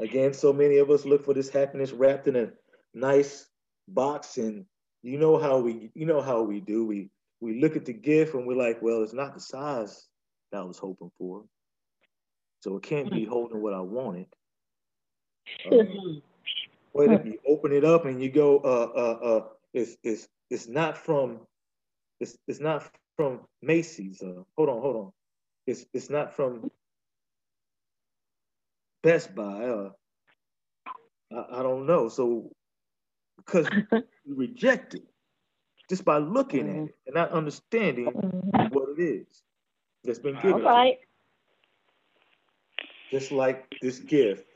Again, 0.00 0.32
so 0.34 0.52
many 0.52 0.78
of 0.78 0.90
us 0.90 1.04
look 1.04 1.24
for 1.24 1.34
this 1.34 1.48
happiness 1.48 1.92
wrapped 1.92 2.26
in 2.26 2.34
a 2.36 2.50
nice 2.94 3.46
box, 3.88 4.36
and 4.36 4.64
you 5.02 5.18
know 5.18 5.38
how 5.38 5.58
we, 5.58 5.90
you 5.94 6.06
know 6.06 6.20
how 6.20 6.42
we 6.42 6.60
do. 6.60 6.84
We 6.86 7.10
we 7.42 7.60
look 7.60 7.74
at 7.76 7.84
the 7.84 7.92
gift 7.92 8.34
and 8.34 8.46
we're 8.46 8.56
like, 8.56 8.80
well, 8.80 9.02
it's 9.02 9.12
not 9.12 9.34
the 9.34 9.40
size 9.40 10.06
that 10.52 10.58
I 10.58 10.64
was 10.64 10.78
hoping 10.78 11.10
for, 11.18 11.44
so 12.60 12.76
it 12.76 12.84
can't 12.84 13.10
be 13.10 13.24
holding 13.24 13.60
what 13.60 13.74
I 13.74 13.80
wanted. 13.80 14.26
Um, 15.70 16.22
But 16.94 17.10
if 17.10 17.26
you 17.26 17.38
open 17.46 17.72
it 17.72 17.84
up 17.84 18.04
and 18.04 18.22
you 18.22 18.30
go, 18.30 18.58
uh, 18.58 18.92
uh, 18.96 19.26
uh, 19.26 19.44
it's 19.74 19.96
it's 20.04 20.28
it's 20.50 20.68
not 20.68 20.96
from, 20.96 21.40
it's 22.20 22.38
it's 22.46 22.60
not 22.60 22.88
from 23.16 23.40
Macy's. 23.60 24.22
Uh, 24.22 24.44
hold 24.56 24.68
on, 24.68 24.80
hold 24.80 24.96
on. 24.96 25.12
It's 25.66 25.84
it's 25.92 26.10
not 26.10 26.36
from 26.36 26.70
Best 29.02 29.34
Buy. 29.34 29.64
Uh, 29.64 29.90
I, 31.32 31.58
I 31.58 31.62
don't 31.62 31.86
know. 31.86 32.08
So 32.08 32.52
because 33.36 33.66
you 33.92 34.36
reject 34.36 34.94
it 34.94 35.11
just 35.92 36.06
by 36.06 36.16
looking 36.16 36.70
at 36.70 36.76
it 36.88 36.94
and 37.04 37.14
not 37.14 37.32
understanding 37.32 38.06
what 38.70 38.88
it 38.96 39.02
is 39.02 39.42
that's 40.02 40.18
been 40.18 40.36
given. 40.36 40.54
All 40.54 40.60
right. 40.62 40.96
just 43.10 43.30
like 43.30 43.70
this 43.82 43.98
gift, 43.98 44.46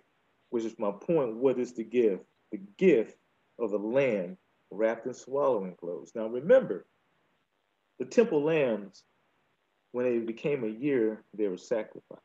which 0.48 0.64
is 0.64 0.78
my 0.78 0.90
point. 0.92 1.36
What 1.36 1.58
is 1.58 1.74
the 1.74 1.84
gift? 1.84 2.24
The 2.52 2.60
gift 2.78 3.18
of 3.58 3.74
a 3.74 3.76
lamb 3.76 4.38
wrapped 4.70 5.06
in 5.06 5.12
swaddling 5.12 5.74
clothes. 5.78 6.12
Now 6.14 6.26
remember, 6.26 6.86
the 7.98 8.06
temple 8.06 8.42
lambs, 8.42 9.04
when 9.92 10.06
they 10.06 10.18
became 10.20 10.64
a 10.64 10.68
year, 10.68 11.22
they 11.36 11.48
were 11.48 11.58
sacrificed. 11.58 12.22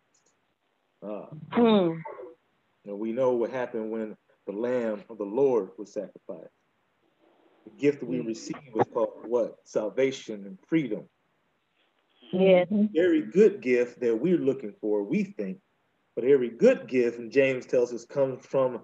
Ah, 1.03 1.27
Hmm. 1.51 1.97
and 2.85 2.97
we 2.97 3.11
know 3.11 3.33
what 3.33 3.51
happened 3.51 3.91
when 3.91 4.15
the 4.47 4.53
lamb 4.53 5.03
of 5.09 5.17
the 5.17 5.25
Lord 5.25 5.71
was 5.77 5.91
sacrificed. 5.91 6.47
The 7.65 7.71
gift 7.77 7.99
that 7.99 8.07
we 8.07 8.19
receive 8.19 8.55
is 8.75 8.87
called 8.93 9.25
what? 9.27 9.55
Salvation 9.65 10.45
and 10.45 10.57
freedom. 10.67 11.03
Yes. 12.31 12.67
Very 12.93 13.21
good 13.21 13.61
gift 13.61 13.99
that 14.01 14.15
we're 14.15 14.37
looking 14.37 14.73
for, 14.79 15.03
we 15.03 15.23
think. 15.23 15.59
But 16.15 16.25
every 16.25 16.49
good 16.49 16.87
gift, 16.87 17.19
and 17.19 17.31
James 17.31 17.65
tells 17.65 17.93
us, 17.93 18.05
comes 18.05 18.45
from 18.45 18.81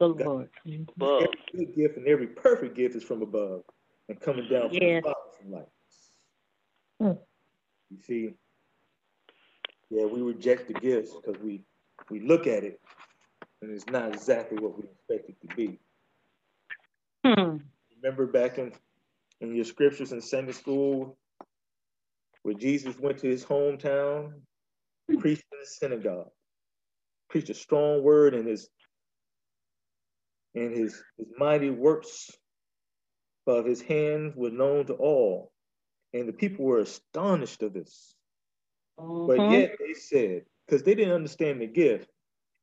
The 0.00 0.08
Lord. 0.08 0.48
Above. 0.96 1.22
every 1.22 1.66
good 1.66 1.76
gift 1.76 1.96
and 1.96 2.06
every 2.08 2.26
perfect 2.28 2.76
gift 2.76 2.96
is 2.96 3.02
from 3.04 3.22
above 3.22 3.62
and 4.08 4.20
coming 4.20 4.48
down 4.48 4.68
from 4.70 4.78
Yes. 4.80 5.02
the 5.02 5.08
Father 5.08 5.36
from 5.40 5.50
light. 5.52 5.68
Hmm. 7.00 7.20
You 7.90 7.98
see, 8.02 8.34
yeah, 9.90 10.04
we 10.06 10.20
reject 10.22 10.68
the 10.68 10.74
gifts 10.74 11.12
because 11.14 11.40
we 11.42 11.64
we 12.10 12.20
look 12.20 12.46
at 12.46 12.64
it 12.64 12.80
and 13.62 13.70
it's 13.70 13.86
not 13.86 14.12
exactly 14.12 14.58
what 14.58 14.76
we 14.76 14.84
expect 14.84 15.30
it 15.30 15.48
to 15.48 15.56
be. 15.56 15.78
Hmm. 17.24 17.56
Remember 18.02 18.26
back 18.26 18.58
in 18.58 18.72
in 19.40 19.54
your 19.54 19.64
scriptures 19.64 20.12
in 20.12 20.20
Sunday 20.20 20.52
school 20.52 21.16
where 22.42 22.54
Jesus 22.54 22.98
went 22.98 23.18
to 23.18 23.28
his 23.28 23.44
hometown, 23.44 24.40
preached 25.18 25.44
in 25.52 25.58
the 25.60 25.66
synagogue, 25.66 26.30
preached 27.28 27.50
a 27.50 27.54
strong 27.54 28.02
word 28.02 28.34
and 28.34 28.46
his 28.46 28.68
and 30.54 30.72
his, 30.72 31.02
his 31.18 31.26
mighty 31.36 31.70
works 31.70 32.30
of 33.46 33.66
his 33.66 33.82
hands 33.82 34.34
were 34.36 34.50
known 34.50 34.86
to 34.86 34.94
all. 34.94 35.50
And 36.12 36.28
the 36.28 36.32
people 36.32 36.64
were 36.64 36.78
astonished 36.78 37.62
of 37.62 37.72
this. 37.72 38.14
But 38.96 39.40
Mhm. 39.40 39.50
yet 39.50 39.76
they 39.80 39.94
said, 39.94 40.46
because 40.66 40.84
they 40.84 40.94
didn't 40.94 41.14
understand 41.14 41.60
the 41.60 41.66
gift, 41.66 42.08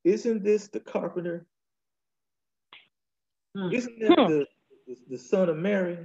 isn't 0.06 0.44
this 0.44 0.70
the 0.70 0.80
carpenter? 0.80 1.46
Hmm. 3.56 3.72
Isn't 3.72 4.00
that 4.00 4.16
Hmm. 4.18 4.32
the, 4.32 4.48
the, 4.88 4.98
the 5.10 5.18
son 5.18 5.50
of 5.50 5.58
Mary? 5.58 5.98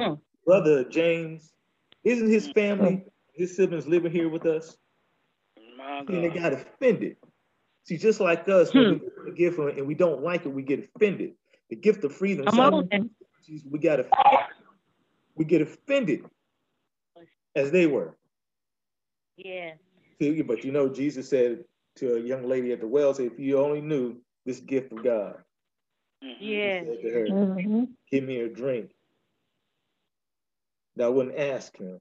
Hmm. 0.00 0.14
Brother 0.46 0.84
James? 0.84 1.52
Isn't 2.04 2.28
his 2.28 2.48
family, 2.48 3.04
his 3.34 3.56
siblings 3.56 3.86
living 3.86 4.12
here 4.12 4.28
with 4.28 4.46
us? 4.46 4.76
My 5.76 6.00
And 6.00 6.08
they 6.24 6.28
got 6.28 6.52
offended. 6.52 7.16
See, 7.84 7.96
just 7.96 8.20
like 8.20 8.48
us, 8.48 8.72
when 8.72 9.00
we 9.24 9.30
a 9.30 9.34
gift 9.34 9.58
and 9.58 9.86
we 9.86 9.94
don't 9.94 10.22
like 10.22 10.46
it, 10.46 10.48
we 10.48 10.62
get 10.62 10.88
offended. 10.96 11.34
The 11.70 11.76
gift 11.76 12.04
of 12.04 12.14
freedom, 12.14 12.46
Come 12.46 12.60
on. 12.60 12.88
then. 12.90 13.10
we 13.70 13.78
got 13.78 14.00
offended. 14.00 14.46
we 15.34 15.44
get 15.44 15.62
offended 15.62 16.24
as 17.54 17.70
they 17.70 17.86
were. 17.86 18.16
Yeah. 19.36 19.72
See, 20.20 20.42
but 20.42 20.64
you 20.64 20.72
know, 20.72 20.88
Jesus 20.88 21.28
said 21.28 21.64
to 21.96 22.16
a 22.16 22.20
young 22.20 22.48
lady 22.48 22.72
at 22.72 22.80
the 22.80 22.86
well, 22.86 23.12
said, 23.14 23.26
if 23.26 23.38
you 23.38 23.58
only 23.58 23.80
knew 23.80 24.16
this 24.46 24.60
gift 24.60 24.92
of 24.92 25.02
God, 25.02 25.43
Mhm. 26.24 26.38
he 26.38 26.46
Yeah. 26.54 26.80
said 26.84 27.02
to 27.02 27.10
her, 27.10 27.26
Mm-hmm. 27.28 27.84
give 28.10 28.24
me 28.24 28.40
a 28.40 28.48
drink. 28.48 28.92
That 30.96 31.06
I 31.06 31.08
wouldn't 31.08 31.38
ask 31.38 31.76
him. 31.78 32.00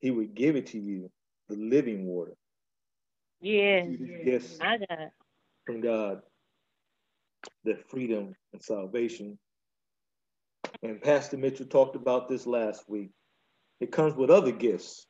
He 0.00 0.10
would 0.10 0.34
give 0.34 0.56
it 0.56 0.68
to 0.68 0.78
you, 0.78 1.10
the 1.48 1.56
living 1.56 2.06
water. 2.06 2.34
Yeah. 3.40 3.84
See, 3.84 3.96
these 3.96 4.24
gifts 4.24 4.58
I 4.60 4.78
got 4.78 5.00
it. 5.00 5.10
from 5.66 5.80
God, 5.80 6.22
the 7.64 7.76
freedom 7.88 8.34
and 8.52 8.62
salvation. 8.62 9.38
And 10.82 11.00
Pastor 11.02 11.36
Mitchell 11.38 11.66
talked 11.66 11.96
about 11.96 12.28
this 12.28 12.46
last 12.46 12.88
week. 12.88 13.10
It 13.80 13.92
comes 13.92 14.14
with 14.14 14.30
other 14.30 14.52
gifts. 14.52 15.06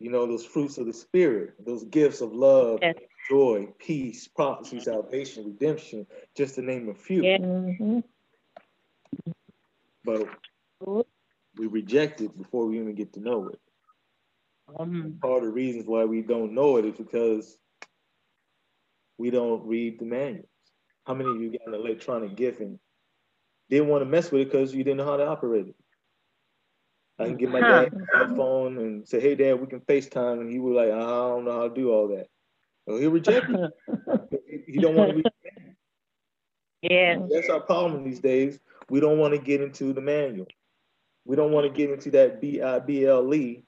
You 0.00 0.10
know, 0.10 0.26
those 0.26 0.44
fruits 0.46 0.78
of 0.78 0.86
the 0.86 0.92
Spirit, 0.92 1.54
those 1.64 1.84
gifts 1.84 2.20
of 2.20 2.32
love, 2.32 2.80
Yes. 2.82 2.96
Joy, 3.28 3.68
peace, 3.78 4.28
prophecy, 4.28 4.80
salvation, 4.80 5.44
redemption, 5.46 6.06
just 6.36 6.54
to 6.56 6.62
name 6.62 6.88
a 6.88 6.94
few. 6.94 7.24
Yeah. 7.24 7.38
Mm-hmm. 7.38 8.00
But 10.04 10.28
we 11.56 11.66
reject 11.66 12.20
it 12.20 12.36
before 12.36 12.66
we 12.66 12.80
even 12.80 12.94
get 12.94 13.12
to 13.14 13.20
know 13.20 13.48
it. 13.48 13.60
Um, 14.78 15.18
Part 15.20 15.38
of 15.38 15.44
the 15.44 15.52
reasons 15.52 15.86
why 15.86 16.04
we 16.04 16.22
don't 16.22 16.54
know 16.54 16.76
it 16.76 16.84
is 16.84 16.96
because 16.96 17.58
we 19.18 19.30
don't 19.30 19.66
read 19.66 19.98
the 19.98 20.04
manuals. 20.04 20.46
How 21.04 21.14
many 21.14 21.30
of 21.30 21.40
you 21.40 21.50
got 21.50 21.68
an 21.68 21.74
electronic 21.74 22.36
gift 22.36 22.60
and 22.60 22.78
didn't 23.70 23.88
want 23.88 24.02
to 24.02 24.06
mess 24.06 24.30
with 24.30 24.42
it 24.42 24.44
because 24.46 24.74
you 24.74 24.84
didn't 24.84 24.98
know 24.98 25.06
how 25.06 25.16
to 25.16 25.26
operate 25.26 25.68
it? 25.68 25.76
I 27.18 27.24
can 27.24 27.36
get 27.36 27.50
my 27.50 27.60
Huh. 27.60 27.90
dad 27.90 27.92
a 27.94 28.06
cell 28.16 28.36
phone 28.36 28.78
and 28.78 29.08
say, 29.08 29.20
"Hey, 29.20 29.34
Dad, 29.34 29.60
we 29.60 29.66
can 29.66 29.80
FaceTime," 29.80 30.40
and 30.40 30.50
he 30.50 30.60
was 30.60 30.74
like, 30.74 30.90
"I 30.90 31.00
don't 31.00 31.44
know 31.44 31.52
how 31.52 31.68
to 31.68 31.74
do 31.74 31.90
all 31.90 32.08
that." 32.08 32.28
Well, 32.88 32.96
he 33.00 33.06
rejected 33.06 33.70
it. 34.30 34.64
He 34.66 34.78
don't 34.78 34.96
want 34.96 35.10
to 35.10 35.16
read. 35.16 35.74
yeah. 36.82 37.18
That's 37.30 37.50
our 37.50 37.60
problem 37.60 38.02
these 38.04 38.20
days. 38.20 38.58
We 38.88 39.00
don't 39.00 39.18
want 39.18 39.34
to 39.34 39.40
get 39.40 39.60
into 39.60 39.92
the 39.92 40.00
manual. 40.00 40.46
We 41.26 41.36
don't 41.36 41.52
want 41.52 41.66
to 41.66 41.72
get 41.72 41.90
into 41.90 42.10
that 42.12 42.40
B 42.40 42.62
I 42.62 42.78
B 42.78 43.04
L 43.04 43.32
E, 43.34 43.62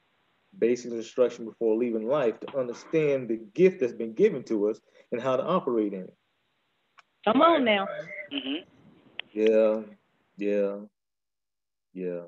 basic 0.59 0.93
instruction 0.93 1.45
before 1.45 1.77
leaving 1.77 2.09
life, 2.09 2.41
to 2.41 2.59
understand 2.59 3.29
the 3.29 3.37
gift 3.37 3.81
that's 3.81 3.93
been 3.93 4.15
given 4.15 4.43
to 4.45 4.71
us 4.71 4.81
and 5.13 5.21
how 5.21 5.37
to 5.37 5.45
operate 5.45 5.93
in 5.93 6.05
it. 6.05 6.15
Come 7.27 7.43
on 7.43 7.65
now. 7.65 7.87
Mhm. 8.33 8.65
Yeah, 9.33 9.83
yeah, 10.39 10.77
yeah. 11.93 12.23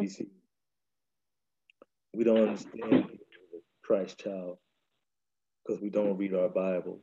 You 0.00 0.08
see, 0.08 0.28
we 2.14 2.22
don't 2.22 2.42
understand 2.42 3.18
Christ 3.82 4.20
child 4.20 4.58
because 5.66 5.80
we 5.82 5.90
don't 5.90 6.16
read 6.16 6.34
our 6.34 6.48
Bible. 6.48 6.98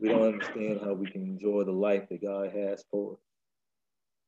We 0.00 0.08
don't 0.08 0.34
understand 0.34 0.80
how 0.82 0.94
we 0.94 1.10
can 1.10 1.22
enjoy 1.22 1.64
the 1.64 1.72
life 1.72 2.08
that 2.08 2.22
God 2.22 2.52
has 2.52 2.84
for 2.90 3.12
us. 3.12 3.18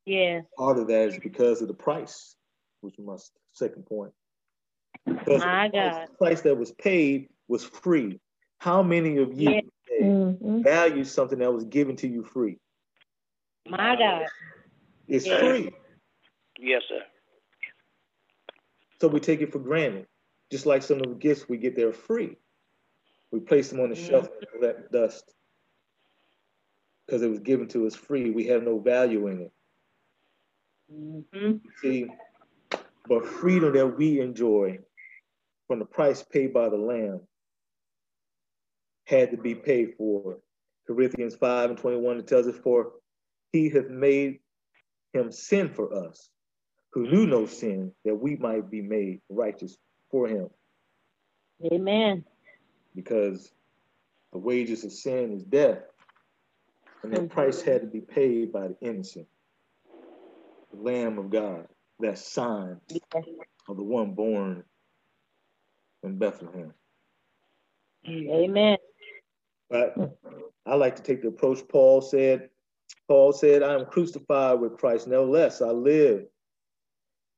Yeah. 0.05 0.41
Part 0.57 0.77
of 0.77 0.87
that 0.87 1.09
is 1.09 1.17
because 1.19 1.61
of 1.61 1.67
the 1.67 1.73
price, 1.73 2.35
which 2.81 2.97
is 2.97 3.05
my 3.05 3.17
second 3.53 3.85
point. 3.85 4.11
Because 5.05 5.41
My 5.41 5.67
the 5.67 5.77
price, 5.77 5.93
God. 5.93 6.07
the 6.07 6.17
price 6.17 6.41
that 6.41 6.57
was 6.57 6.71
paid 6.73 7.29
was 7.47 7.63
free. 7.63 8.19
How 8.59 8.83
many 8.83 9.17
of 9.17 9.33
you 9.39 9.51
Yeah. 9.51 9.61
today 9.87 10.09
Mhm. 10.09 10.63
value 10.63 11.03
something 11.03 11.39
that 11.39 11.53
was 11.53 11.65
given 11.65 11.95
to 11.97 12.07
you 12.07 12.23
free? 12.23 12.59
My 13.67 13.95
God. 13.95 14.27
It's 15.07 15.25
Yeah. 15.25 15.39
free. 15.39 15.71
Yes, 16.59 16.83
sir. 16.87 17.05
So 19.01 19.07
we 19.07 19.19
take 19.19 19.41
it 19.41 19.51
for 19.51 19.59
granted. 19.59 20.07
Just 20.51 20.65
like 20.65 20.83
some 20.83 21.01
of 21.01 21.09
the 21.09 21.15
gifts 21.15 21.49
we 21.49 21.57
get, 21.57 21.75
they're 21.75 21.91
free. 21.93 22.37
We 23.33 23.39
placed 23.39 23.71
them 23.71 23.79
on 23.79 23.89
the 23.89 23.95
shelf 23.95 24.29
and 24.29 24.47
collect 24.61 24.91
dust 24.91 25.33
because 27.07 27.23
it 27.23 27.31
was 27.31 27.39
given 27.39 27.67
to 27.69 27.87
us 27.87 27.95
free. 27.95 28.29
We 28.29 28.45
have 28.45 28.61
no 28.61 28.77
value 28.77 29.25
in 29.27 29.41
it. 29.41 29.51
hmm 30.91 31.57
See, 31.81 32.05
but 33.09 33.25
freedom 33.25 33.73
that 33.73 33.87
we 33.97 34.19
enjoy 34.21 34.77
from 35.67 35.79
the 35.79 35.85
price 35.85 36.21
paid 36.21 36.53
by 36.53 36.69
the 36.69 36.77
Lamb 36.77 37.21
had 39.05 39.31
to 39.31 39.37
be 39.37 39.55
paid 39.55 39.95
for. 39.97 40.37
Corinthians 40.85 41.33
5 41.33 41.71
and 41.71 41.79
21, 41.79 42.19
it 42.19 42.27
tells 42.27 42.45
us, 42.47 42.55
For 42.63 42.91
he 43.51 43.69
hath 43.69 43.89
made 43.89 44.41
him 45.13 45.31
sin 45.31 45.69
for 45.73 46.07
us, 46.07 46.29
who 46.91 47.07
knew 47.09 47.25
no 47.25 47.47
sin, 47.47 47.93
that 48.05 48.13
we 48.13 48.35
might 48.35 48.69
be 48.69 48.83
made 48.83 49.21
righteous 49.27 49.75
for 50.11 50.27
him. 50.27 50.49
Amen. 51.71 52.25
Because 52.95 53.51
the 54.31 54.39
wages 54.39 54.83
of 54.83 54.91
sin 54.91 55.31
is 55.31 55.43
death, 55.43 55.79
and 57.03 57.11
that 57.13 57.21
mm-hmm. 57.21 57.27
price 57.27 57.61
had 57.61 57.81
to 57.81 57.87
be 57.87 58.01
paid 58.01 58.51
by 58.51 58.67
the 58.67 58.77
innocent, 58.81 59.27
the 60.71 60.81
Lamb 60.81 61.17
of 61.17 61.29
God, 61.29 61.67
that 61.99 62.17
sign 62.17 62.79
of 63.67 63.77
the 63.77 63.83
one 63.83 64.13
born 64.13 64.63
in 66.03 66.17
Bethlehem. 66.17 66.73
Amen. 68.07 68.77
But 69.69 69.95
I 70.65 70.75
like 70.75 70.95
to 70.97 71.03
take 71.03 71.21
the 71.21 71.29
approach 71.29 71.67
Paul 71.67 72.01
said. 72.01 72.49
Paul 73.07 73.33
said, 73.33 73.63
I 73.63 73.73
am 73.73 73.85
crucified 73.85 74.59
with 74.59 74.77
Christ. 74.77 75.07
No 75.07 75.25
less 75.25 75.61
I 75.61 75.69
live. 75.69 76.25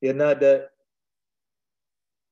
Yet 0.00 0.16
not 0.16 0.40
that, 0.40 0.70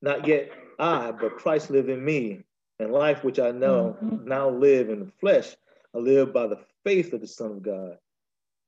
not 0.01 0.27
yet 0.27 0.51
I, 0.79 1.11
but 1.11 1.37
Christ 1.37 1.69
live 1.69 1.89
in 1.89 2.03
me. 2.03 2.43
And 2.79 2.91
life 2.91 3.23
which 3.23 3.39
I 3.39 3.51
know 3.51 3.97
now 4.25 4.49
live 4.49 4.89
in 4.89 4.99
the 4.99 5.11
flesh, 5.19 5.55
I 5.93 5.99
live 5.99 6.33
by 6.33 6.47
the 6.47 6.59
faith 6.83 7.13
of 7.13 7.21
the 7.21 7.27
Son 7.27 7.51
of 7.51 7.63
God, 7.63 7.97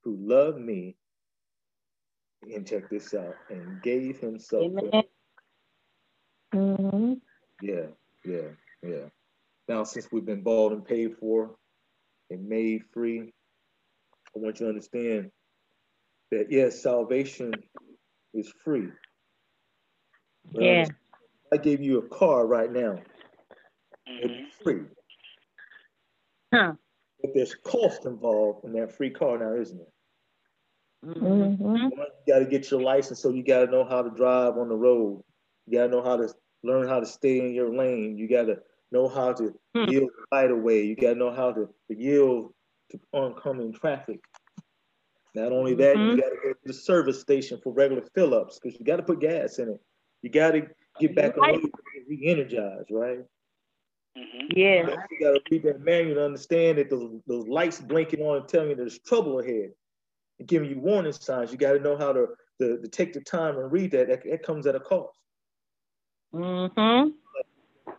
who 0.04 0.16
loved 0.20 0.58
me. 0.60 0.96
And 2.54 2.66
check 2.66 2.88
this 2.88 3.14
out, 3.14 3.36
and 3.50 3.82
gave 3.82 4.18
himself. 4.18 4.72
for 4.72 4.88
Amen. 4.88 5.04
hmm 6.52 7.14
Yeah, 7.60 7.86
yeah, 8.24 8.48
yeah. 8.82 9.06
Now, 9.68 9.84
since 9.84 10.10
we've 10.10 10.24
been 10.24 10.42
bought 10.42 10.72
and 10.72 10.84
paid 10.84 11.16
for 11.18 11.56
and 12.30 12.48
made 12.48 12.84
free, 12.92 13.32
I 14.34 14.38
want 14.38 14.60
you 14.60 14.66
to 14.66 14.70
understand 14.70 15.30
that 16.30 16.50
yes, 16.50 16.80
salvation 16.80 17.62
is 18.34 18.52
free. 18.64 18.88
But 20.52 20.62
Yeah. 20.62 20.86
I 21.52 21.56
gave 21.56 21.82
you 21.82 21.98
a 21.98 22.08
car 22.08 22.46
right 22.46 22.70
now, 22.70 23.00
Mhm. 24.08 24.20
it's 24.46 24.56
free. 24.62 24.82
Huh. 26.52 26.74
But 27.20 27.30
there's 27.34 27.54
cost 27.54 28.06
involved 28.06 28.64
in 28.64 28.72
that 28.74 28.92
free 28.92 29.10
car 29.10 29.38
now, 29.38 29.54
isn't 29.60 29.80
it? 29.80 29.92
Mm-hmm. 31.04 31.74
You 31.74 32.06
got 32.26 32.38
to 32.40 32.44
get 32.46 32.70
your 32.70 32.80
license, 32.80 33.20
so 33.20 33.30
you 33.30 33.42
got 33.42 33.66
to 33.66 33.70
know 33.70 33.84
how 33.84 34.02
to 34.02 34.10
drive 34.10 34.56
on 34.56 34.68
the 34.68 34.76
road. 34.76 35.22
You 35.66 35.78
got 35.78 35.86
to 35.86 35.90
know 35.90 36.02
how 36.02 36.16
to 36.16 36.28
learn 36.62 36.88
how 36.88 37.00
to 37.00 37.06
stay 37.06 37.38
in 37.38 37.54
your 37.54 37.72
lane. 37.74 38.18
You 38.18 38.28
got 38.28 38.44
to 38.44 38.60
know 38.90 39.08
how 39.08 39.32
to 39.34 39.54
Hmm. 39.74 39.84
yield 39.88 40.10
right 40.32 40.50
away. 40.50 40.82
You 40.84 40.96
got 40.96 41.14
to 41.14 41.18
know 41.18 41.30
how 41.30 41.52
to, 41.52 41.68
to 41.88 41.96
yield 41.96 42.54
to 42.90 43.00
oncoming 43.12 43.72
traffic. 43.72 44.20
Not 45.34 45.52
only 45.52 45.74
that, 45.74 45.96
Mhm. 45.96 46.10
you 46.10 46.16
got 46.16 46.30
to 46.30 46.36
go 46.42 46.52
to 46.52 46.58
the 46.64 46.72
service 46.72 47.20
station 47.20 47.60
for 47.60 47.72
regular 47.72 48.02
fill 48.14 48.34
ups 48.34 48.58
because 48.58 48.78
you 48.78 48.84
got 48.84 48.96
to 48.96 49.02
put 49.02 49.20
gas 49.20 49.58
in 49.58 49.68
it. 49.68 49.80
You 50.22 50.30
got 50.30 50.52
to 50.52 50.68
get 50.98 51.14
back 51.14 51.36
on 51.36 51.44
Right. 51.44 51.62
and 51.62 52.08
re-energize, 52.08 52.86
right? 52.90 53.24
Mhm. 54.18 54.56
Yeah. 54.56 54.88
You 55.10 55.20
got 55.20 55.32
to 55.34 55.40
read 55.50 55.62
that 55.64 55.80
manual 55.80 56.16
to 56.16 56.24
understand 56.24 56.78
that 56.78 56.90
those, 56.90 57.20
those 57.26 57.46
lights 57.46 57.80
blinking 57.80 58.20
on 58.20 58.38
and 58.38 58.48
telling 58.48 58.70
you 58.70 58.76
there's 58.76 58.98
trouble 59.00 59.40
ahead 59.40 59.70
and 60.38 60.48
giving 60.48 60.70
you 60.70 60.80
warning 60.80 61.12
signs. 61.12 61.52
You 61.52 61.58
got 61.58 61.72
to 61.72 61.80
know 61.80 61.96
how 61.96 62.12
to, 62.12 62.28
to, 62.60 62.78
to 62.78 62.88
take 62.88 63.12
the 63.12 63.20
time 63.20 63.56
and 63.58 63.70
read 63.70 63.92
that. 63.92 64.08
that. 64.08 64.24
That 64.24 64.42
comes 64.42 64.66
at 64.66 64.74
a 64.74 64.80
cost. 64.80 65.18
Mm-hmm. 66.34 67.10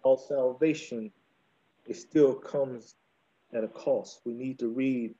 All 0.03 0.17
salvation, 0.17 1.11
it 1.85 1.95
still 1.95 2.35
comes 2.35 2.95
at 3.53 3.63
a 3.63 3.67
cost. 3.67 4.21
We 4.25 4.33
need 4.33 4.59
to 4.59 4.69
read 4.69 5.15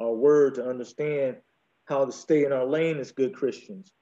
our 0.00 0.12
word 0.12 0.54
to 0.56 0.68
understand 0.68 1.36
how 1.86 2.04
to 2.04 2.12
stay 2.12 2.44
in 2.44 2.52
our 2.52 2.64
lane 2.64 2.98
as 2.98 3.12
good 3.12 3.34
Christians. 3.34 3.92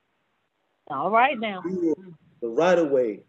All 0.88 1.10
right 1.10 1.38
now. 1.38 1.62
The 2.40 2.48
right 2.48 2.78
of 2.78 2.90
way 2.90 3.20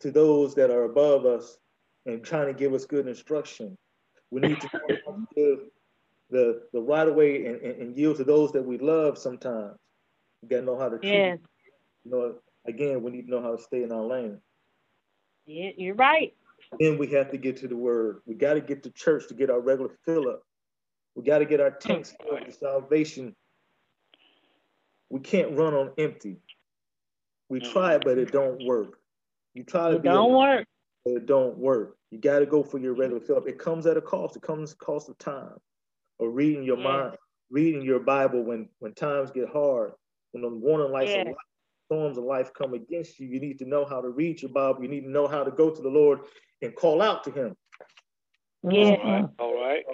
to 0.00 0.10
those 0.10 0.54
that 0.54 0.70
are 0.70 0.84
above 0.84 1.26
us 1.26 1.58
and 2.06 2.24
trying 2.24 2.46
to 2.46 2.52
give 2.52 2.74
us 2.74 2.84
good 2.84 3.06
instruction. 3.06 3.76
We 4.30 4.40
need 4.40 4.60
to 4.60 4.66
know 4.72 4.96
how 5.06 5.12
to 5.12 5.26
give 5.36 5.58
the, 6.30 6.62
the 6.72 6.80
right 6.80 7.06
of 7.06 7.14
way 7.14 7.46
and, 7.46 7.60
and, 7.60 7.82
and 7.82 7.96
yield 7.96 8.16
to 8.16 8.24
those 8.24 8.52
that 8.52 8.64
we 8.64 8.78
love 8.78 9.18
sometimes. 9.18 9.76
We 10.40 10.48
got 10.48 10.60
to 10.60 10.62
know 10.62 10.78
how 10.78 10.88
to 10.88 10.98
treat. 10.98 11.12
Yes. 11.12 11.38
You 12.04 12.10
know, 12.10 12.34
again, 12.66 13.02
we 13.02 13.10
need 13.10 13.26
to 13.26 13.30
know 13.30 13.42
how 13.42 13.54
to 13.54 13.62
stay 13.62 13.82
in 13.82 13.92
our 13.92 14.02
lane. 14.02 14.40
Yeah, 15.46 15.70
you're 15.76 15.94
right. 15.94 16.34
Then 16.80 16.98
we 16.98 17.08
have 17.08 17.30
to 17.30 17.36
get 17.36 17.56
to 17.58 17.68
the 17.68 17.76
word. 17.76 18.22
We 18.26 18.34
got 18.34 18.54
to 18.54 18.60
get 18.60 18.82
to 18.84 18.90
church 18.90 19.28
to 19.28 19.34
get 19.34 19.50
our 19.50 19.60
regular 19.60 19.90
fill 20.04 20.28
up. 20.28 20.42
We 21.14 21.22
got 21.22 21.38
to 21.38 21.44
get 21.44 21.60
our 21.60 21.70
tanks 21.70 22.14
filled 22.22 22.46
with 22.46 22.56
salvation. 22.56 23.36
We 25.10 25.20
can't 25.20 25.56
run 25.56 25.74
on 25.74 25.90
empty. 25.98 26.38
We 27.50 27.60
mm. 27.60 27.72
try 27.72 27.96
it, 27.96 28.02
but 28.04 28.16
it 28.16 28.32
don't 28.32 28.64
work. 28.64 28.98
You 29.52 29.64
try 29.64 29.90
to 29.90 29.96
It 29.96 30.02
be 30.02 30.08
don't 30.08 30.32
work. 30.32 30.66
But 31.04 31.14
it 31.14 31.26
don't 31.26 31.56
work. 31.58 31.96
You 32.10 32.18
got 32.18 32.40
to 32.40 32.46
go 32.46 32.62
for 32.62 32.78
your 32.78 32.94
regular 32.94 33.20
fill 33.20 33.36
up. 33.38 33.48
It 33.48 33.58
comes 33.58 33.86
at 33.86 33.96
a 33.96 34.00
cost. 34.00 34.36
It 34.36 34.42
comes 34.42 34.72
at 34.72 34.76
a 34.76 34.84
cost 34.84 35.08
of 35.08 35.18
time, 35.18 35.56
or 36.18 36.30
reading 36.30 36.62
your 36.62 36.76
Yeah. 36.78 36.84
mind, 36.84 37.18
reading 37.50 37.82
your 37.82 38.00
Bible 38.00 38.42
when 38.42 38.68
when 38.78 38.94
times 38.94 39.30
get 39.30 39.48
hard, 39.48 39.92
when 40.32 40.42
the 40.42 40.48
warning 40.48 40.92
lights 40.92 41.12
Yeah. 41.12 41.22
of 41.22 41.26
life, 41.28 41.36
storms 41.86 42.18
of 42.18 42.24
life 42.24 42.52
come 42.54 42.74
against 42.74 43.18
you. 43.18 43.28
You 43.28 43.40
need 43.40 43.58
to 43.58 43.64
know 43.64 43.84
how 43.84 44.00
to 44.00 44.08
read 44.08 44.40
your 44.42 44.50
Bible. 44.50 44.82
You 44.82 44.88
need 44.88 45.02
to 45.02 45.10
know 45.10 45.26
how 45.26 45.44
to 45.44 45.50
go 45.50 45.70
to 45.70 45.82
the 45.82 45.88
Lord 45.88 46.20
and 46.60 46.74
call 46.74 47.02
out 47.02 47.24
to 47.24 47.30
Him. 47.30 47.56
Yeah. 48.62 49.26
All 49.38 49.54
right. 49.54 49.84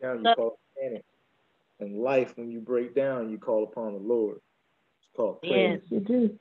Down, 0.00 0.24
you 0.24 0.34
call 0.34 0.58
panic. 0.78 1.04
And 1.80 1.98
life, 1.98 2.36
when 2.38 2.50
you 2.50 2.60
break 2.60 2.94
down, 2.94 3.28
you 3.30 3.38
call 3.38 3.64
upon 3.64 3.92
the 3.92 3.98
Lord. 3.98 4.40
It's 5.00 5.10
called 5.14 5.42
praise. 5.42 5.82
Yes. 5.82 5.90
You 5.90 6.00
do. 6.00 6.38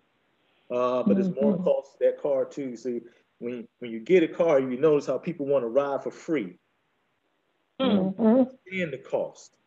Uh, 0.71 1.03
but 1.03 1.19
it's 1.19 1.29
more 1.29 1.57
Mhm. 1.57 1.63
cost 1.63 1.99
that 1.99 2.17
car 2.21 2.45
too. 2.45 2.75
See, 2.75 3.01
when 3.39 3.67
when 3.79 3.91
you 3.91 3.99
get 3.99 4.23
a 4.23 4.27
car, 4.27 4.59
you 4.59 4.77
notice 4.77 5.07
how 5.07 5.17
people 5.17 5.45
want 5.45 5.63
to 5.63 5.67
ride 5.67 6.03
for 6.03 6.11
free. 6.11 6.57
Hmm. 7.79 7.85
Mhm. 8.09 8.57
and 8.71 8.93
the 8.93 8.97
cost. 8.97 9.57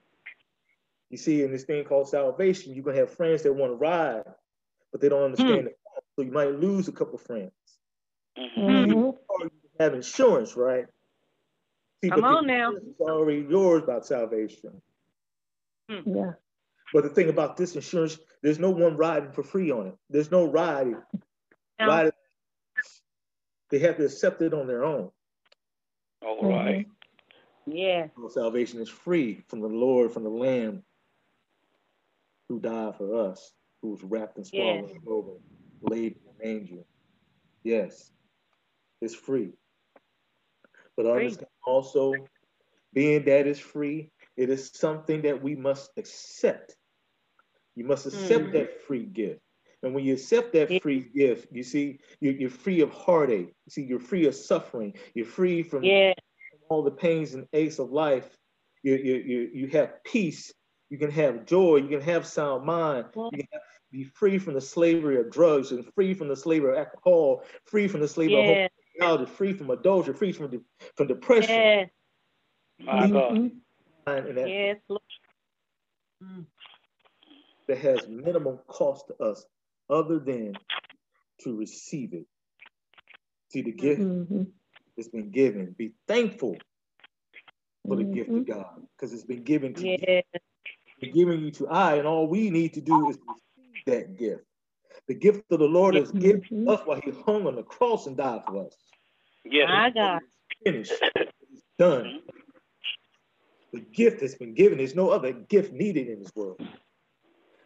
You 1.10 1.18
see, 1.18 1.42
in 1.42 1.50
this 1.52 1.64
thing 1.64 1.84
called 1.84 2.08
salvation, 2.08 2.74
you're 2.74 2.84
gonna 2.84 2.96
have 2.98 3.10
friends 3.10 3.42
that 3.42 3.52
want 3.52 3.72
to 3.72 3.76
ride, 3.76 4.24
but 4.92 5.00
they 5.00 5.08
don't 5.08 5.22
understand 5.22 5.66
the 5.66 5.70
cost. 5.84 6.06
So 6.16 6.22
you 6.22 6.32
might 6.32 6.52
lose 6.52 6.88
a 6.88 6.92
couple 6.92 7.18
friends. 7.18 7.52
Mhm. 8.36 8.56
Mhm. 8.56 9.18
You 9.40 9.50
have 9.80 9.94
insurance, 9.94 10.56
right? 10.56 10.86
See, 12.02 12.10
Come 12.10 12.20
but 12.22 12.30
the 12.30 12.36
on 12.38 12.46
now. 12.46 12.68
insurance 12.70 12.88
is 12.96 13.00
already 13.00 13.40
yours 13.42 13.82
about 13.82 14.06
salvation. 14.06 14.80
Yeah. 15.88 16.34
But 16.92 17.02
the 17.04 17.10
thing 17.10 17.28
about 17.28 17.56
this 17.56 17.74
insurance, 17.74 18.18
there's 18.42 18.58
no 18.58 18.70
one 18.70 18.96
riding 18.96 19.32
for 19.32 19.42
free 19.42 19.70
on 19.70 19.88
it. 19.88 19.98
There's 20.08 20.30
no 20.30 20.46
riding. 20.50 21.02
No. 21.80 21.86
ride 21.86 22.12
they 23.70 23.78
have 23.80 23.96
to 23.98 24.04
accept 24.04 24.42
it 24.42 24.54
on 24.54 24.66
their 24.66 24.84
own. 24.84 25.10
All 26.22 26.48
right. 26.50 26.86
Yeah. 27.66 28.08
Salvation 28.30 28.80
is 28.80 28.88
free 28.88 29.42
from 29.48 29.60
the 29.60 29.68
Lord, 29.68 30.12
from 30.12 30.24
the 30.24 30.30
Lamb 30.30 30.82
who 32.48 32.60
died 32.60 32.96
for 32.96 33.30
us, 33.30 33.52
who 33.82 33.90
was 33.90 34.02
wrapped 34.02 34.38
in 34.38 34.44
swaddling 34.44 34.88
Yes. 34.88 35.02
clothing, 35.04 35.40
laid 35.82 36.16
in 36.16 36.48
an 36.48 36.58
angel. 36.58 36.86
Yes, 37.62 38.10
it's 39.00 39.14
free. 39.14 39.52
But 40.96 41.04
Free. 41.04 41.16
understand 41.16 41.48
also, 41.66 42.28
being 42.92 43.24
that 43.24 43.46
it's 43.46 43.60
free, 43.60 44.10
it 44.36 44.50
is 44.50 44.70
something 44.74 45.22
that 45.22 45.42
we 45.42 45.54
must 45.54 45.90
accept. 45.96 46.76
You 47.76 47.84
must 47.84 48.06
accept 48.06 48.46
Mm. 48.46 48.52
that 48.54 48.82
free 48.82 49.04
gift. 49.04 49.40
And 49.82 49.94
when 49.94 50.04
you 50.04 50.14
accept 50.14 50.52
that 50.54 50.70
Yeah. 50.70 50.80
free 50.80 51.00
gift, 51.00 51.48
you 51.52 51.62
see, 51.62 52.00
you're, 52.20 52.34
you're 52.34 52.50
free 52.50 52.80
of 52.80 52.90
heartache. 52.90 53.48
You 53.66 53.70
see, 53.70 53.82
you're 53.84 54.00
free 54.00 54.26
of 54.26 54.34
suffering. 54.34 54.94
You're 55.14 55.26
free 55.26 55.62
from 55.62 55.84
Yeah. 55.84 56.14
all 56.68 56.82
the 56.82 56.90
pains 56.90 57.34
and 57.34 57.46
aches 57.52 57.78
of 57.78 57.90
life. 57.92 58.36
You, 58.82 58.96
you, 58.96 59.14
you, 59.16 59.50
you 59.54 59.66
have 59.68 60.02
peace. 60.04 60.52
You 60.90 60.98
can 60.98 61.10
have 61.10 61.44
joy. 61.44 61.76
You 61.76 61.88
can 61.88 62.00
have 62.00 62.26
sound 62.26 62.64
mind. 62.64 63.06
You 63.14 63.30
can 63.30 63.48
have, 63.52 63.62
be 63.92 64.04
free 64.04 64.38
from 64.38 64.54
the 64.54 64.60
slavery 64.60 65.18
of 65.20 65.30
drugs 65.30 65.70
and 65.70 65.86
free 65.94 66.12
from 66.14 66.28
the 66.28 66.36
slavery 66.36 66.72
of 66.72 66.78
alcohol, 66.78 67.44
free 67.64 67.88
from 67.88 68.00
the 68.00 68.08
slavery 68.08 68.40
of 68.40 68.46
Yeah. 68.46 68.68
homosexuality, 68.98 69.32
free 69.32 69.52
from 69.52 69.70
adultery, 69.70 70.14
free 70.14 70.32
from, 70.32 70.50
de- 70.50 70.60
from 70.96 71.06
depression. 71.06 71.54
Yeah. 71.54 71.86
My 72.80 73.06
Mm-hmm. 73.06 73.48
And 74.06 74.38
that, 74.38 74.48
Yes, 74.48 74.78
Lord. 74.88 75.02
That 77.68 77.78
has 77.78 78.08
minimum 78.08 78.58
cost 78.66 79.08
to 79.08 79.22
us 79.22 79.44
other 79.90 80.18
than 80.18 80.54
to 81.42 81.56
receive 81.56 82.12
it. 82.14 82.26
See 83.50 83.62
the 83.62 83.72
gift 83.72 84.00
Mm-hmm. 84.02 84.42
that's 84.96 85.08
been 85.08 85.30
given. 85.30 85.74
Be 85.78 85.92
thankful 86.06 86.56
for 87.86 87.96
the 87.96 88.04
gift 88.04 88.30
Mhm. 88.30 88.38
of 88.40 88.46
God 88.46 88.86
because 88.96 89.12
it's 89.12 89.24
been 89.24 89.44
given 89.44 89.74
to 89.74 89.88
you. 89.88 89.98
Yes. 90.06 90.24
Been 91.00 91.12
given 91.14 91.40
you 91.40 91.50
to 91.52 91.68
I, 91.68 91.96
and 91.96 92.06
all 92.06 92.26
we 92.26 92.50
need 92.50 92.74
to 92.74 92.80
do 92.80 93.08
is 93.08 93.18
receive 93.26 93.84
that 93.86 94.16
gift. 94.16 94.44
The 95.06 95.14
gift 95.14 95.44
of 95.50 95.60
the 95.60 95.68
Lord 95.68 95.96
is 95.96 96.10
given 96.12 96.42
to 96.42 96.54
Mhm. 96.54 96.68
us 96.68 96.86
while 96.86 97.00
He 97.00 97.10
hung 97.10 97.46
on 97.46 97.54
the 97.56 97.62
cross 97.62 98.06
and 98.06 98.16
died 98.16 98.42
for 98.46 98.66
us. 98.66 98.76
Yes. 99.44 99.68
My 99.68 99.90
God. 99.90 100.20
It's 100.22 100.88
finished. 100.90 101.02
It's 101.16 101.62
done. 101.78 102.22
The 103.72 103.80
gift 103.80 104.20
that's 104.20 104.34
been 104.34 104.54
given. 104.54 104.78
There's 104.78 104.94
no 104.96 105.10
other 105.10 105.32
gift 105.32 105.72
needed 105.72 106.08
in 106.08 106.20
this 106.20 106.34
world. 106.34 106.60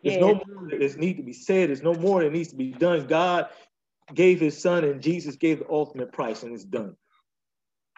There's 0.02 0.18
no 0.18 0.34
more 0.34 0.68
that 0.70 0.98
needs 0.98 1.18
to 1.18 1.22
be 1.24 1.32
said. 1.32 1.68
There's 1.68 1.82
no 1.82 1.94
more 1.94 2.22
that 2.22 2.32
needs 2.32 2.48
to 2.48 2.56
be 2.56 2.72
done. 2.72 3.06
God 3.06 3.48
gave 4.12 4.40
His 4.40 4.60
Son, 4.60 4.84
and 4.84 5.00
Jesus 5.00 5.36
gave 5.36 5.60
the 5.60 5.70
ultimate 5.70 6.12
price, 6.12 6.42
and 6.42 6.52
it's 6.52 6.64
done. 6.64 6.96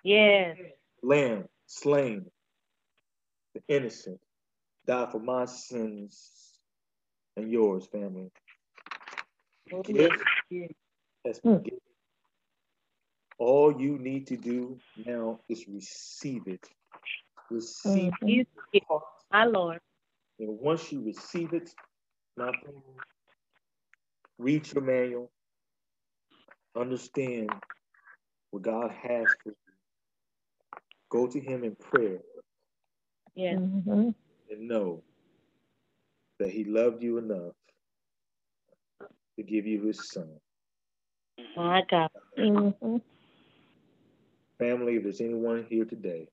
Yes. 0.02 0.58
Lamb 1.02 1.48
slain, 1.66 2.26
the 3.54 3.62
innocent, 3.68 4.20
died 4.86 5.10
for 5.12 5.18
my 5.18 5.46
sins 5.46 6.58
and 7.36 7.50
yours, 7.50 7.86
family. 7.86 8.30
Yes. 9.88 10.10
has 11.24 11.40
been 11.40 11.62
given. 11.62 11.80
All 13.38 13.80
you 13.80 13.98
need 13.98 14.26
to 14.26 14.36
do 14.36 14.78
now 15.06 15.40
is 15.48 15.66
receive 15.66 16.46
it. 16.46 16.68
Receive 17.50 18.12
Mhm. 18.22 18.46
It. 18.72 18.82
My 19.30 19.46
Lord. 19.46 19.80
And 20.38 20.58
once 20.60 20.92
you 20.92 21.02
receive 21.02 21.54
it, 21.54 21.74
nothing, 22.38 22.82
read 24.38 24.72
your 24.74 24.84
manual, 24.84 25.30
understand 26.76 27.50
what 28.52 28.62
God 28.64 28.92
has 28.92 29.34
for 29.44 29.50
you. 29.50 29.56
Go 31.10 31.26
to 31.28 31.40
Him 31.40 31.64
in 31.64 31.76
prayer 31.76 32.20
Yes. 33.34 33.60
Mhm. 33.60 34.14
and 34.50 34.68
know 34.68 35.02
that 36.40 36.50
He 36.50 36.64
loved 36.64 37.02
you 37.02 37.18
enough 37.18 37.54
to 39.38 39.44
give 39.44 39.66
you 39.66 39.82
His 39.86 40.10
Son. 40.10 40.30
My 41.56 41.82
God. 41.88 42.10
Mhm. 42.38 43.02
Family, 44.58 44.96
if 44.96 45.04
there's 45.04 45.20
anyone 45.22 45.66
here 45.68 45.84
today 45.86 46.28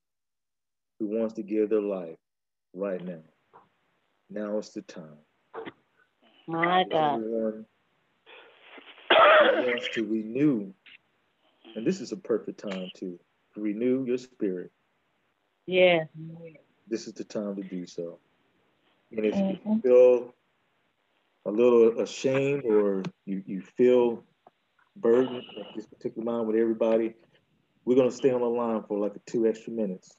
who 1.00 1.08
wants 1.08 1.36
to 1.36 1.44
give 1.44 1.70
their 1.70 1.82
life 1.82 2.18
right 2.74 3.04
now, 3.04 3.24
now 4.30 4.58
is 4.60 4.72
the 4.72 4.84
time. 4.84 5.18
My 6.48 6.84
God. 6.84 7.22
Everyone 9.42 9.66
wants 9.66 9.88
to 9.94 10.06
renew, 10.06 10.74
and 11.76 11.86
this 11.86 12.02
is 12.02 12.12
a 12.12 12.18
perfect 12.18 12.60
time 12.60 12.92
to 12.96 13.20
renew 13.56 14.06
your 14.06 14.18
spirit. 14.18 14.72
Yes. 15.66 16.08
This 16.88 17.08
is 17.08 17.14
the 17.14 17.24
time 17.24 17.56
to 17.56 17.64
do 17.64 17.86
so. 17.86 18.20
And 19.12 19.26
if 19.26 19.36
you 19.36 19.58
Mhm. 19.58 19.82
feel 19.84 20.36
a 21.46 21.52
little 21.52 22.00
ashamed 22.00 22.66
or 22.66 23.04
you, 23.26 23.44
you 23.46 23.62
feel 23.62 24.24
burdened 24.96 25.46
at 25.58 25.74
this 25.76 25.86
particular 25.86 26.26
time 26.26 26.48
with 26.48 26.56
everybody, 26.56 27.14
we're 27.86 27.96
going 27.96 28.10
to 28.10 28.16
stay 28.16 28.32
on 28.32 28.42
the 28.42 28.50
line 28.50 28.84
for 28.84 29.00
like 29.00 29.14
two 29.26 29.48
extra 29.48 29.74
minutes. 29.74 30.16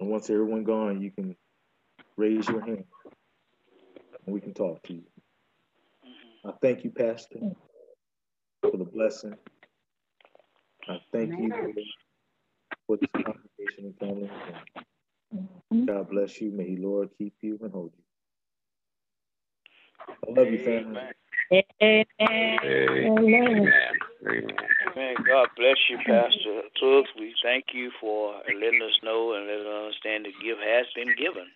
And 0.00 0.10
once 0.10 0.28
everyone 0.30 0.64
gone, 0.64 1.00
you 1.00 1.10
can 1.10 1.36
raise 2.16 2.48
your 2.48 2.60
hand 2.60 2.84
and 4.26 4.34
we 4.34 4.40
can 4.40 4.54
talk 4.54 4.82
to 4.84 4.94
you. 4.94 5.04
I 6.44 6.52
thank 6.60 6.84
you, 6.84 6.90
Pastor, 6.90 7.38
for 8.62 8.76
the 8.76 8.84
blessing. 8.84 9.34
I 10.88 10.98
thank 11.12 11.30
you 11.38 11.50
for 12.86 12.96
this 12.98 13.08
congregation 13.12 13.84
and 13.84 13.98
family. 13.98 14.30
Mhm. 15.72 15.86
God 15.86 16.10
bless 16.10 16.40
you. 16.40 16.50
May 16.50 16.64
He, 16.68 16.76
Lord, 16.76 17.10
keep 17.16 17.34
you 17.40 17.58
and 17.62 17.72
hold 17.72 17.92
you. 17.96 18.04
I 20.28 20.30
love 20.32 20.52
you, 20.52 20.58
family. 20.58 21.00
Amen. 21.52 22.06
Amen. 22.20 23.72
Amen. 24.26 25.14
God 25.26 25.48
bless 25.56 25.76
you, 25.90 25.98
Pastor 25.98 26.62
Tuggs. 26.80 27.08
We 27.18 27.34
thank 27.42 27.66
you 27.72 27.90
for 28.00 28.34
letting 28.46 28.82
us 28.82 28.98
know 29.02 29.34
and 29.34 29.46
letting 29.46 29.66
us 29.66 29.84
understand 29.84 30.26
the 30.26 30.32
gift 30.44 30.60
has 30.62 30.86
been 30.94 31.14
given. 31.16 31.46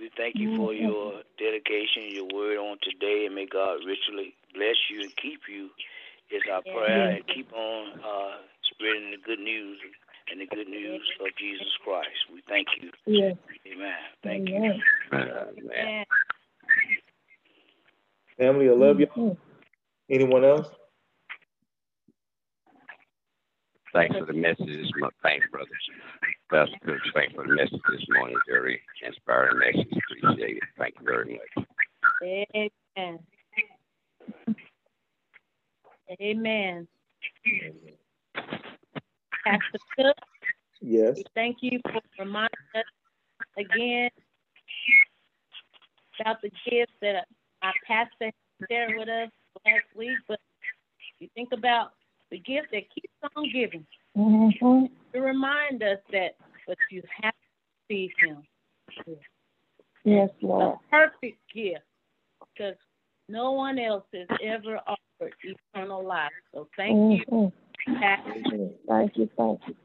We 0.00 0.10
thank 0.16 0.36
you 0.36 0.56
for 0.56 0.72
your 0.72 1.20
dedication, 1.38 2.08
your 2.10 2.26
word 2.32 2.56
on 2.56 2.78
today, 2.82 3.26
and 3.26 3.34
may 3.34 3.44
God 3.44 3.84
richly 3.86 4.32
bless 4.54 4.76
you 4.90 5.02
and 5.02 5.14
keep 5.16 5.40
you. 5.48 5.68
Is 6.30 6.42
our 6.50 6.62
prayer, 6.62 7.10
and 7.16 7.26
keep 7.26 7.52
on 7.52 7.98
uh, 7.98 8.36
spreading 8.62 9.10
the 9.10 9.16
good 9.26 9.40
news 9.40 9.78
and 10.30 10.40
the 10.40 10.46
good 10.46 10.68
news 10.68 11.02
of 11.20 11.26
Jesus 11.36 11.66
Christ. 11.82 12.08
We 12.32 12.40
thank 12.48 12.68
you. 12.80 12.90
Yes. 13.04 13.36
Amen. 13.66 13.94
Thank 14.22 14.48
you. 14.48 14.54
Amen. 14.54 14.80
Amen. 15.12 16.04
Family, 18.38 18.68
I 18.68 18.72
love 18.72 19.00
you. 19.00 19.08
Mhm. 19.08 19.36
Anyone 20.08 20.44
else? 20.44 20.70
Thanks 23.92 24.16
for 24.16 24.24
the 24.24 24.32
messages. 24.32 24.90
My 24.98 25.08
thanks, 25.22 25.46
brothers. 25.50 25.70
Pastor 26.50 26.76
Cook, 26.84 26.98
thanks 27.14 27.34
for 27.34 27.46
the 27.46 27.54
message 27.54 27.80
this 27.90 28.04
morning. 28.10 28.36
Very 28.48 28.80
inspiring 29.04 29.58
message. 29.58 29.92
Appreciate 30.20 30.56
it. 30.58 30.62
Thank 30.78 30.94
you 31.00 31.06
very 31.06 31.40
much. 31.56 31.66
Amen. 32.22 33.18
Amen. 36.20 36.88
Pastor 39.44 39.78
Cook, 39.96 40.16
Yes. 40.80 41.20
thank 41.34 41.58
you 41.60 41.80
for 41.84 42.00
reminding 42.18 42.50
us 42.74 42.84
again 43.56 44.10
about 46.20 46.40
the 46.42 46.50
gifts 46.68 46.92
that 47.00 47.26
our 47.62 47.72
pastor 47.86 48.30
shared 48.70 48.96
with 48.96 49.08
us 49.08 49.30
last 49.64 49.84
week. 49.96 50.16
But 50.28 50.38
if 50.98 51.20
you 51.20 51.28
think 51.34 51.52
about 51.52 51.92
the 52.30 52.38
gift 52.38 52.68
that 52.72 52.88
keeps 52.94 53.12
on 53.36 53.50
giving 53.50 53.86
Mhm. 54.16 54.90
to 55.12 55.20
remind 55.20 55.82
us 55.82 56.00
that, 56.10 56.36
but 56.66 56.78
you 56.90 57.02
have 57.22 57.34
to 57.34 57.48
receive 57.88 58.12
him. 58.18 58.46
Yes, 60.04 60.30
Lord. 60.40 60.74
a 60.74 60.78
perfect 60.90 61.38
gift 61.52 61.84
because 62.40 62.76
no 63.28 63.52
one 63.52 63.78
else 63.78 64.04
has 64.14 64.28
ever 64.42 64.80
offered 64.86 65.34
eternal 65.42 66.02
life. 66.04 66.32
So 66.52 66.68
thank 66.76 67.20
you, 67.20 67.24
Mhm. 67.26 67.52
Pastor. 67.98 68.32
Amen. 68.32 68.78
Thank 68.86 69.16
you. 69.16 69.26
Thank 69.36 69.68
you. 69.68 69.76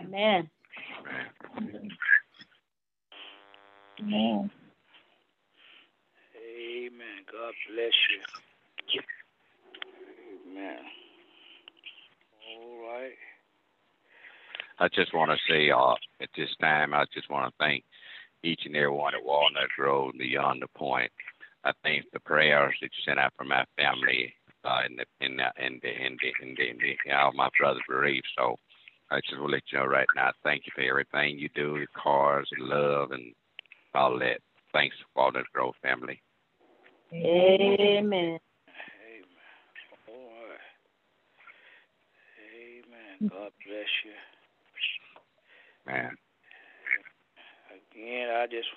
Amen. 0.00 0.50
Amen. 1.56 1.90
Amen. 4.00 4.50
Amen. 6.36 7.24
God 7.30 7.54
bless 7.68 7.92
you. 8.10 9.02
Amen. 10.46 10.90
All 12.64 12.80
right. 12.88 13.12
I 14.78 14.88
just 14.88 15.14
want 15.14 15.30
to 15.30 15.36
say 15.48 15.70
uh, 15.70 15.94
at 16.20 16.30
this 16.36 16.48
time, 16.60 16.94
I 16.94 17.04
just 17.14 17.30
want 17.30 17.48
to 17.48 17.54
thank 17.58 17.84
each 18.42 18.62
and 18.64 18.74
every 18.76 18.90
one 18.90 19.14
at 19.14 19.24
Walnut 19.24 19.68
Grove 19.76 20.10
and 20.10 20.18
beyond 20.18 20.62
the 20.62 20.68
point. 20.78 21.10
I 21.64 21.72
thank 21.82 22.04
the 22.12 22.20
prayers 22.20 22.74
that 22.80 22.86
you 22.86 23.02
sent 23.04 23.18
out 23.18 23.32
for 23.36 23.44
my 23.44 23.64
family 23.76 24.34
uh, 24.64 24.80
and 24.84 24.98
the 24.98 25.04
and 25.24 25.38
the 25.38 25.64
and 25.64 25.80
the 25.82 25.88
and 25.88 26.18
the, 26.20 26.44
and 26.44 26.56
the, 26.56 26.70
and 26.70 26.80
the, 26.80 27.12
all 27.12 27.32
my 27.32 27.48
brothers 27.58 27.82
bereaved. 27.88 28.26
So 28.36 28.56
I 29.10 29.20
just 29.20 29.38
want 29.38 29.50
to 29.50 29.54
let 29.54 29.62
you 29.70 29.78
know 29.78 29.86
right 29.86 30.06
now. 30.16 30.32
Thank 30.42 30.66
you 30.66 30.72
for 30.74 30.82
everything 30.82 31.38
you 31.38 31.48
do, 31.54 31.78
the 31.78 31.86
cars 32.00 32.48
and 32.56 32.66
love 32.68 33.12
and 33.12 33.34
all 33.94 34.18
that. 34.18 34.40
Thanks, 34.72 34.96
Walnut 35.14 35.44
Grove 35.52 35.74
family. 35.82 36.20
Amen. 37.12 37.76
Amen. 37.80 38.38
All 40.08 40.14
right. 40.48 40.58
Amen. 42.50 43.13
God 43.30 43.52
bless 43.66 43.90
you. 44.04 44.16
Man. 45.86 46.16
Again, 47.70 48.30
I 48.30 48.46
just, 48.46 48.68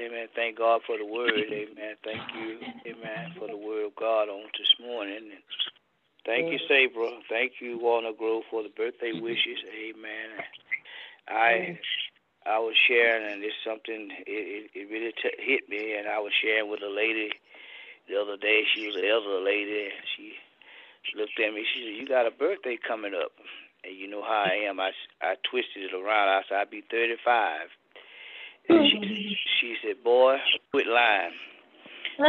amen, 0.00 0.28
thank 0.34 0.58
God 0.58 0.80
for 0.86 0.98
the 0.98 1.06
word. 1.06 1.50
Amen. 1.50 1.96
Thank 2.04 2.22
you, 2.34 2.58
amen, 2.86 3.34
for 3.38 3.48
the 3.48 3.56
word 3.56 3.86
of 3.86 3.96
God 3.96 4.28
on 4.28 4.44
this 4.58 4.74
morning. 4.80 5.30
And 5.32 5.42
thank 6.26 6.52
you, 6.52 6.58
Sabra. 6.68 7.10
Thank 7.28 7.60
you, 7.60 7.78
Walnut 7.78 8.18
Grove, 8.18 8.44
for 8.50 8.62
the 8.62 8.70
birthday 8.70 9.12
wishes. 9.12 9.58
Amen. 9.72 10.44
I 11.28 11.78
I 12.46 12.58
was 12.58 12.74
sharing, 12.86 13.32
and 13.32 13.42
it's 13.42 13.56
something, 13.64 14.10
it, 14.26 14.28
it, 14.28 14.70
it 14.74 14.90
really 14.92 15.12
t- 15.16 15.40
hit 15.40 15.68
me, 15.68 15.96
and 15.96 16.06
I 16.06 16.18
was 16.20 16.32
sharing 16.42 16.70
with 16.70 16.82
a 16.82 16.92
lady 16.92 17.32
the 18.08 18.20
other 18.20 18.36
day. 18.36 18.64
She 18.74 18.86
was 18.86 18.96
an 18.96 19.04
elder 19.08 19.40
lady, 19.40 19.88
and 19.88 20.04
she 20.16 20.34
looked 21.16 21.38
at 21.40 21.52
me. 21.52 21.64
She 21.74 21.80
said, 21.84 22.00
"You 22.00 22.08
got 22.08 22.26
a 22.26 22.30
birthday 22.30 22.78
coming 22.80 23.14
up." 23.14 23.32
and 23.84 23.96
you 23.96 24.08
know 24.08 24.22
how 24.22 24.44
I 24.48 24.66
am. 24.68 24.80
I, 24.80 24.90
I 25.20 25.34
twisted 25.48 25.84
it 25.84 25.94
around. 25.94 26.28
I 26.28 26.40
said 26.48 26.56
I'd 26.56 26.70
be 26.70 26.82
35. 26.90 27.68
And 28.68 28.86
she, 28.88 29.36
she 29.60 29.76
said, 29.84 30.02
"Boy, 30.02 30.36
quit 30.70 30.86
lying." 30.86 31.32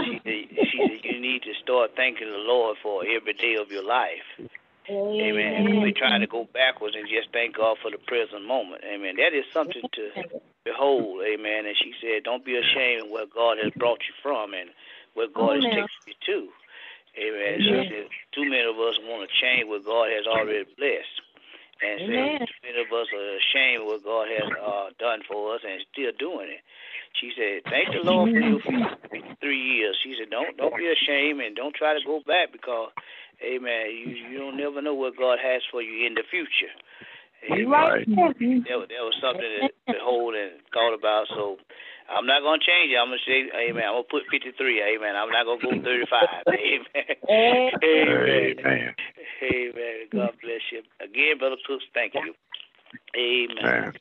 She 0.04 0.20
said, 0.24 0.68
she 0.68 0.78
said, 0.84 1.00
"You 1.04 1.22
need 1.22 1.44
to 1.44 1.54
start 1.64 1.92
thanking 1.96 2.30
the 2.30 2.44
Lord 2.44 2.78
for 2.84 3.04
every 3.06 3.34
day 3.34 3.56
of 3.56 3.72
your 3.72 3.86
life." 3.86 4.50
Amen. 4.88 5.82
We're 5.82 5.98
trying 5.98 6.22
to 6.22 6.28
go 6.28 6.48
backwards 6.54 6.96
and 6.96 7.08
just 7.10 7.34
thank 7.34 7.56
God 7.58 7.78
for 7.82 7.90
the 7.90 7.98
present 7.98 8.46
moment. 8.46 8.84
Amen. 8.86 9.16
That 9.18 9.34
is 9.34 9.46
something 9.52 9.82
to 9.82 10.12
behold. 10.64 11.24
Amen. 11.26 11.66
And 11.66 11.76
she 11.76 11.94
said, 12.00 12.24
Don't 12.24 12.46
be 12.46 12.56
ashamed 12.56 13.06
of 13.06 13.10
where 13.10 13.26
God 13.26 13.58
has 13.64 13.72
brought 13.74 14.02
you 14.06 14.14
from 14.22 14.54
and 14.54 14.70
where 15.16 15.28
God 15.28 15.56
has 15.56 15.64
taken 15.64 15.88
you 16.06 16.14
to. 16.28 16.50
Amen. 17.18 17.56
She 17.60 17.72
said, 17.90 18.08
Too 18.34 18.46
many 18.50 18.68
of 18.68 18.76
us 18.80 19.00
want 19.08 19.28
to 19.28 19.32
change 19.40 19.68
what 19.68 19.86
God 19.86 20.10
has 20.12 20.28
already 20.28 20.66
blessed. 20.78 21.16
And 21.84 22.00
say, 22.08 22.16
too 22.40 22.60
many 22.64 22.80
of 22.84 22.92
us 22.92 23.08
are 23.12 23.36
ashamed 23.36 23.84
of 23.84 23.88
what 23.88 24.04
God 24.04 24.28
has 24.32 24.48
uh, 24.56 24.88
done 25.00 25.22
for 25.28 25.56
us 25.56 25.62
and 25.68 25.84
still 25.92 26.12
doing 26.18 26.48
it. 26.48 26.64
She 27.20 27.32
said, 27.36 27.64
"Thank 27.72 27.92
the 27.96 28.04
Lord 28.04 28.32
for 28.32 28.40
your 28.40 28.60
three 29.40 29.60
years." 29.60 29.96
She 30.04 30.16
said, 30.20 30.30
"Don't 30.32 30.56
don't 30.58 30.76
be 30.76 30.88
ashamed 30.88 31.40
and 31.42 31.56
don't 31.56 31.76
try 31.76 31.94
to 31.94 32.04
go 32.06 32.20
back 32.26 32.52
because 32.52 32.92
Amen. 33.44 33.92
You 33.92 34.08
you 34.16 34.38
don't 34.40 34.58
never 34.58 34.82
know 34.82 34.94
what 34.94 35.18
God 35.18 35.40
has 35.44 35.62
for 35.72 35.82
you 35.82 36.08
in 36.08 36.16
the 36.16 36.24
future. 36.30 36.72
Amen. 37.52 37.68
Right. 37.70 38.08
That, 38.08 38.78
was- 38.80 38.88
that 38.90 39.04
was 39.04 39.16
something 39.22 39.44
to 39.44 39.70
behold 39.94 40.36
and 40.36 40.52
thought 40.74 40.94
about. 40.96 41.28
So 41.30 41.58
I'm 42.10 42.26
not 42.26 42.42
gonna 42.42 42.62
change 42.62 42.94
it. 42.94 42.98
I'm 42.98 43.10
gonna 43.10 43.26
say, 43.26 43.50
Amen. 43.70 43.84
I'm 43.84 43.94
gonna 43.94 44.12
put 44.12 44.24
53. 44.32 44.96
Amen. 44.96 45.16
I'm 45.16 45.30
not 45.30 45.46
gonna 45.46 45.62
go 45.62 45.84
35. 45.84 46.46
Amen. 46.48 46.86
Amen. 47.30 47.72
Amen. 47.84 48.96
Amen. 49.42 49.96
God 50.12 50.34
bless 50.42 50.62
you 50.72 50.82
again, 51.02 51.38
brother 51.40 51.58
Cooks. 51.66 51.84
Thank 51.94 52.14
you. 52.14 52.34
Amen. 53.18 53.58
Amen. 53.66 53.94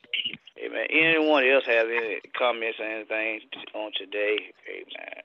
Amen. 0.63 0.87
Anyone 0.89 1.43
else 1.47 1.65
have 1.65 1.87
any 1.87 2.21
comments 2.37 2.79
or 2.79 2.85
anything 2.85 3.41
on 3.73 3.91
today? 3.97 4.37
Amen. 4.69 5.23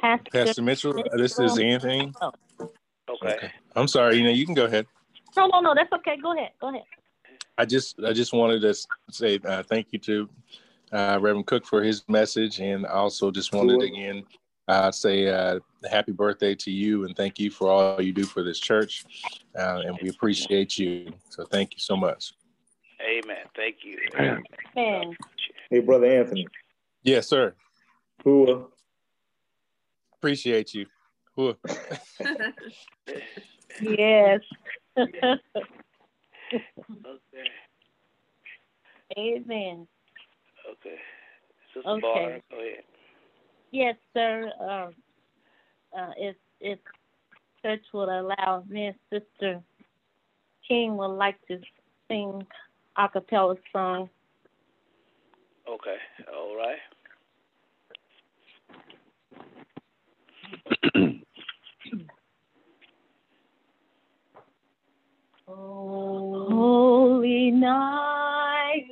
Pastor, 0.00 0.30
Pastor 0.32 0.62
Mitchell, 0.62 0.98
uh, 0.98 1.16
this 1.16 1.38
is 1.38 1.58
Anthony. 1.58 2.12
Okay. 3.08 3.36
Okay. 3.36 3.52
I'm 3.76 3.88
sorry. 3.88 4.16
You 4.16 4.24
know, 4.24 4.30
you 4.30 4.44
can 4.44 4.54
go 4.54 4.64
ahead. 4.64 4.86
No, 5.36 5.46
no, 5.46 5.60
no. 5.60 5.74
That's 5.74 5.92
okay. 5.92 6.16
Go 6.20 6.36
ahead. 6.36 6.50
Go 6.60 6.68
ahead. 6.70 6.84
I 7.56 7.64
just 7.64 8.00
I 8.04 8.12
just 8.12 8.32
wanted 8.32 8.60
to 8.62 8.74
say 9.10 9.38
uh, 9.44 9.62
thank 9.62 9.88
you 9.92 9.98
to 10.00 10.28
uh, 10.92 11.18
Reverend 11.20 11.46
Cook 11.46 11.66
for 11.66 11.82
his 11.82 12.02
message, 12.08 12.60
and 12.60 12.86
I 12.86 12.90
also 12.90 13.30
just 13.30 13.52
wanted 13.52 13.80
to 13.80 13.86
Sure. 13.86 13.94
again 13.94 14.24
uh, 14.68 14.90
say 14.90 15.28
uh, 15.28 15.60
happy 15.90 16.12
birthday 16.12 16.54
to 16.54 16.70
you, 16.70 17.04
and 17.04 17.16
thank 17.16 17.38
you 17.38 17.50
for 17.50 17.68
all 17.70 18.00
you 18.00 18.12
do 18.12 18.24
for 18.24 18.42
this 18.42 18.58
church, 18.58 19.04
uh, 19.58 19.82
and 19.84 19.98
we 20.00 20.08
appreciate 20.08 20.78
you. 20.78 21.12
So 21.28 21.44
thank 21.44 21.74
you 21.74 21.80
so 21.80 21.96
much. 21.96 22.32
Amen. 23.02 23.44
Thank 23.56 23.76
you. 23.82 23.98
Amen. 24.14 24.42
Man. 24.74 25.16
Hey, 25.70 25.80
brother 25.80 26.06
Anthony. 26.06 26.46
Yes, 27.02 27.28
sir. 27.28 27.54
Who? 28.22 28.70
Appreciate 30.18 30.74
you. 30.74 30.86
Whew. 31.34 31.56
Yes. 33.80 34.40
Okay. 34.96 35.34
Amen. 39.18 39.86
Okay. 41.86 41.96
Okay. 41.96 42.00
Barr, 42.02 42.40
go 42.50 42.60
ahead. 42.60 42.84
Yes, 43.70 43.96
sir. 44.12 44.50
Uh, 44.60 44.90
uh, 45.98 46.10
if 46.16 46.36
if 46.60 46.78
church 47.62 47.82
would 47.92 48.08
allow 48.08 48.64
me 48.68 48.86
and 48.86 48.96
Sister 49.10 49.62
King 50.66 50.96
would 50.96 51.16
like 51.16 51.36
to 51.48 51.60
sing 52.08 52.44
a 52.96 53.08
cappella 53.08 53.56
song. 53.72 54.08
Okay. 55.68 55.96
All 56.34 56.56
right. 56.56 56.78
Holy 65.46 67.50
night, 67.50 68.86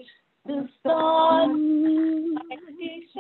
the 0.45 0.69
sun 0.83 1.72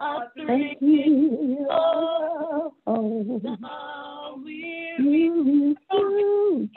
a 0.00 0.18
three 0.36 1.58
of 1.70 2.72
the 2.86 3.56
weary 4.44 5.76
and 5.94 6.70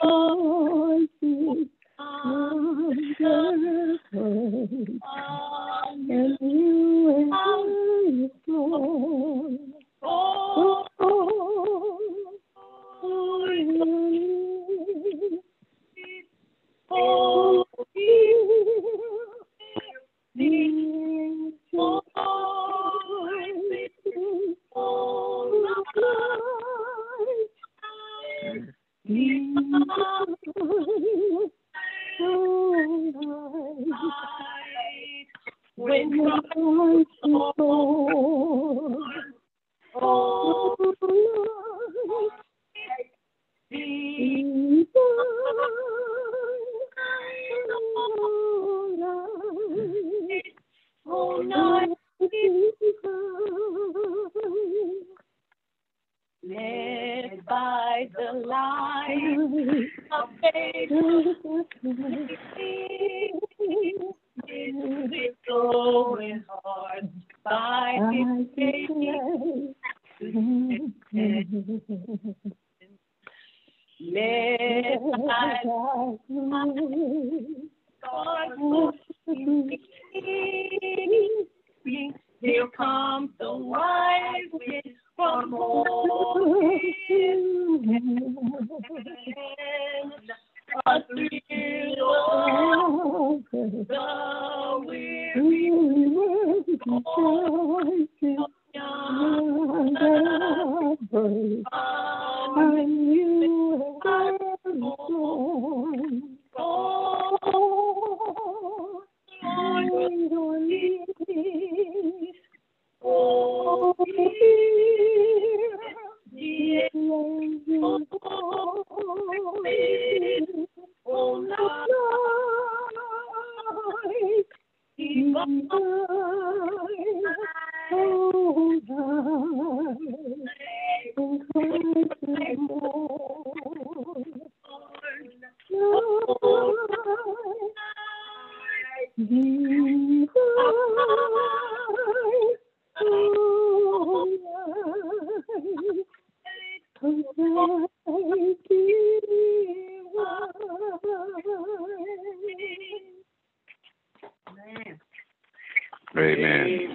Amen. 156.24 156.90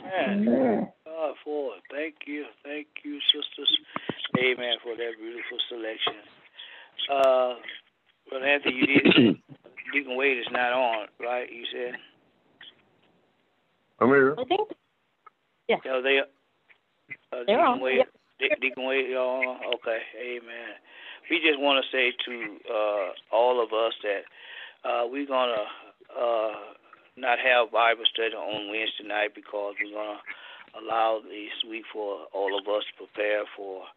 Amen. 0.45 0.87
God 1.05 1.33
for 1.43 1.75
it. 1.75 1.83
Thank 1.91 2.15
you. 2.27 2.45
Thank 2.63 2.87
you, 3.03 3.19
sisters. 3.33 3.79
Amen 4.39 4.75
for 4.83 4.95
that 4.95 5.11
beautiful 5.19 5.57
selection. 5.69 6.13
Uh, 7.11 7.55
Brother 8.29 8.45
Anthony, 8.45 8.75
you 8.75 8.87
did, 8.87 9.37
Deacon 9.93 10.17
Wade 10.17 10.37
is 10.37 10.45
not 10.51 10.73
on, 10.73 11.07
right? 11.19 11.51
You 11.51 11.63
said? 11.71 11.95
I'm 13.99 14.09
here. 14.09 14.35
I 14.37 14.43
think 14.45 14.69
Yeah, 15.69 15.77
they, 16.03 16.19
uh, 16.19 16.23
They're 17.31 17.45
Deacon 17.45 17.59
on. 17.59 17.81
Wade, 17.81 18.05
De- 18.39 18.55
Deacon 18.61 18.85
Wade, 18.85 19.09
y'all 19.09 19.47
on? 19.47 19.57
Okay, 19.75 19.99
amen. 20.19 20.75
We 21.29 21.39
just 21.39 21.59
want 21.59 21.83
to 21.83 21.91
say 21.95 22.11
to 22.25 22.57
uh, 22.73 23.35
all 23.35 23.63
of 23.63 23.73
us 23.73 23.93
that 24.03 24.23
uh, 24.89 25.07
we're 25.09 25.25
going 25.27 25.55
to 25.55 26.21
uh, 26.21 26.53
not 27.17 27.39
have 27.39 27.71
Bible 27.71 28.03
study 28.11 28.35
on 28.35 28.69
Wednesday 28.69 29.07
night 29.07 29.35
because 29.35 29.75
we're 29.79 29.95
going 29.95 30.19
to 30.19 30.79
allow 30.79 31.23
this 31.23 31.55
week 31.67 31.87
for 31.91 32.27
all 32.33 32.57
of 32.57 32.67
us 32.67 32.83
to 32.91 33.07
prepare 33.07 33.47
for, 33.55 33.87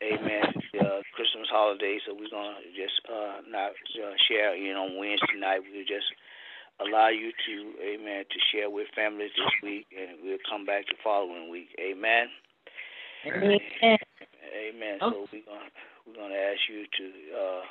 amen, 0.00 0.56
the 0.72 1.04
Christmas 1.12 1.48
holiday. 1.52 2.00
So 2.04 2.16
we're 2.16 2.32
going 2.32 2.56
to 2.56 2.68
just 2.72 2.96
uh, 3.08 3.44
not 3.48 3.76
uh, 4.00 4.16
share 4.28 4.56
in 4.56 4.76
on 4.76 4.96
Wednesday 4.96 5.36
night. 5.36 5.60
We'll 5.68 5.84
just 5.84 6.08
allow 6.80 7.08
you 7.08 7.32
to, 7.32 7.54
amen, 7.84 8.24
to 8.24 8.38
share 8.52 8.70
with 8.70 8.88
families 8.96 9.32
this 9.36 9.52
week, 9.62 9.86
and 9.92 10.16
we'll 10.24 10.42
come 10.48 10.64
back 10.64 10.86
the 10.88 10.96
following 11.04 11.50
week. 11.50 11.68
Amen. 11.80 12.28
Amen. 13.26 13.60
Amen. 13.82 14.96
So 15.00 15.26
we're 15.32 15.44
gonna 15.44 15.68
we're 16.06 16.14
gonna 16.14 16.34
ask 16.34 16.60
you 16.70 16.86
to 16.86 17.04
uh 17.34 17.62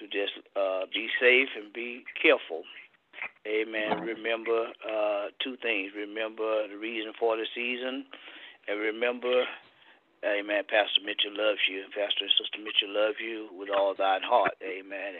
to 0.00 0.04
just 0.10 0.34
uh 0.56 0.84
be 0.92 1.08
safe 1.20 1.48
and 1.56 1.72
be 1.72 2.04
careful. 2.20 2.64
Amen. 3.46 4.00
Remember 4.00 4.68
uh 4.82 5.28
two 5.42 5.56
things. 5.62 5.92
Remember 5.96 6.68
the 6.68 6.76
reason 6.76 7.12
for 7.18 7.36
the 7.36 7.46
season 7.54 8.06
and 8.68 8.80
remember 8.80 9.44
Amen. 10.24 10.64
Pastor 10.64 11.04
Mitchell 11.04 11.36
loves 11.36 11.60
you. 11.68 11.84
Pastor 11.92 12.24
and 12.24 12.32
Sister 12.40 12.58
Mitchell 12.64 12.88
love 12.88 13.16
you 13.20 13.48
with 13.52 13.68
all 13.68 13.94
thine 13.96 14.22
heart. 14.22 14.56
Amen. 14.64 15.12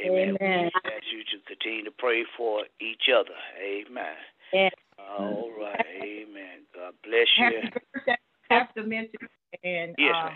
And, 0.00 0.10
amen. 0.10 0.36
Amen. 0.40 0.70
We 0.72 0.90
ask 0.90 1.04
you 1.12 1.22
to 1.24 1.44
continue 1.46 1.84
to 1.84 1.90
pray 1.90 2.24
for 2.36 2.64
each 2.80 3.12
other. 3.12 3.36
Amen. 3.60 4.16
Yes. 4.52 4.72
All 4.98 5.50
right. 5.60 5.84
Amen. 6.02 6.64
God 6.74 6.94
bless 7.04 7.28
you. 7.36 7.60
Happy 7.62 7.80
birthday, 7.92 8.16
Pastor 8.48 8.82
Mitchell, 8.82 9.28
and 9.62 9.94
Yes, 9.98 10.14
uh. 10.16 10.30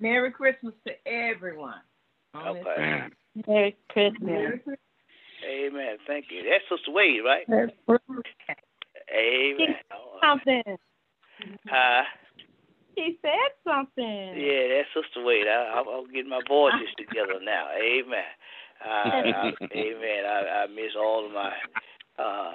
Merry 0.00 0.30
Christmas 0.30 0.74
to 0.86 0.94
everyone. 1.06 1.80
Okay. 2.34 3.08
Merry 3.46 3.76
Christmas. 3.90 4.22
Merry 4.22 4.58
Christmas. 4.58 4.78
Amen. 5.74 5.96
Thank 6.06 6.26
you. 6.30 6.42
That's 6.48 6.62
Sister 6.70 6.92
Wade, 6.92 7.20
right? 7.24 7.46
Amen. 9.10 9.74
All 9.90 10.14
right. 10.14 10.22
Something. 10.22 10.76
Huh? 11.66 12.02
He 12.94 13.18
said 13.22 13.50
something. 13.66 14.38
Yeah, 14.38 14.70
that's 14.70 14.88
Sister 14.94 15.24
Wade. 15.24 15.46
I, 15.48 15.82
I'm, 15.82 15.88
I'm 15.88 16.06
getting 16.12 16.30
my 16.30 16.42
voices 16.46 16.94
together 16.96 17.42
now. 17.42 17.66
Amen. 17.74 18.30
I, 18.84 19.50
I, 19.50 19.52
amen. 19.74 20.22
I, 20.26 20.62
I 20.62 20.66
miss 20.68 20.94
all 20.96 21.26
of 21.26 21.32
my 21.32 21.50
uh, 22.22 22.52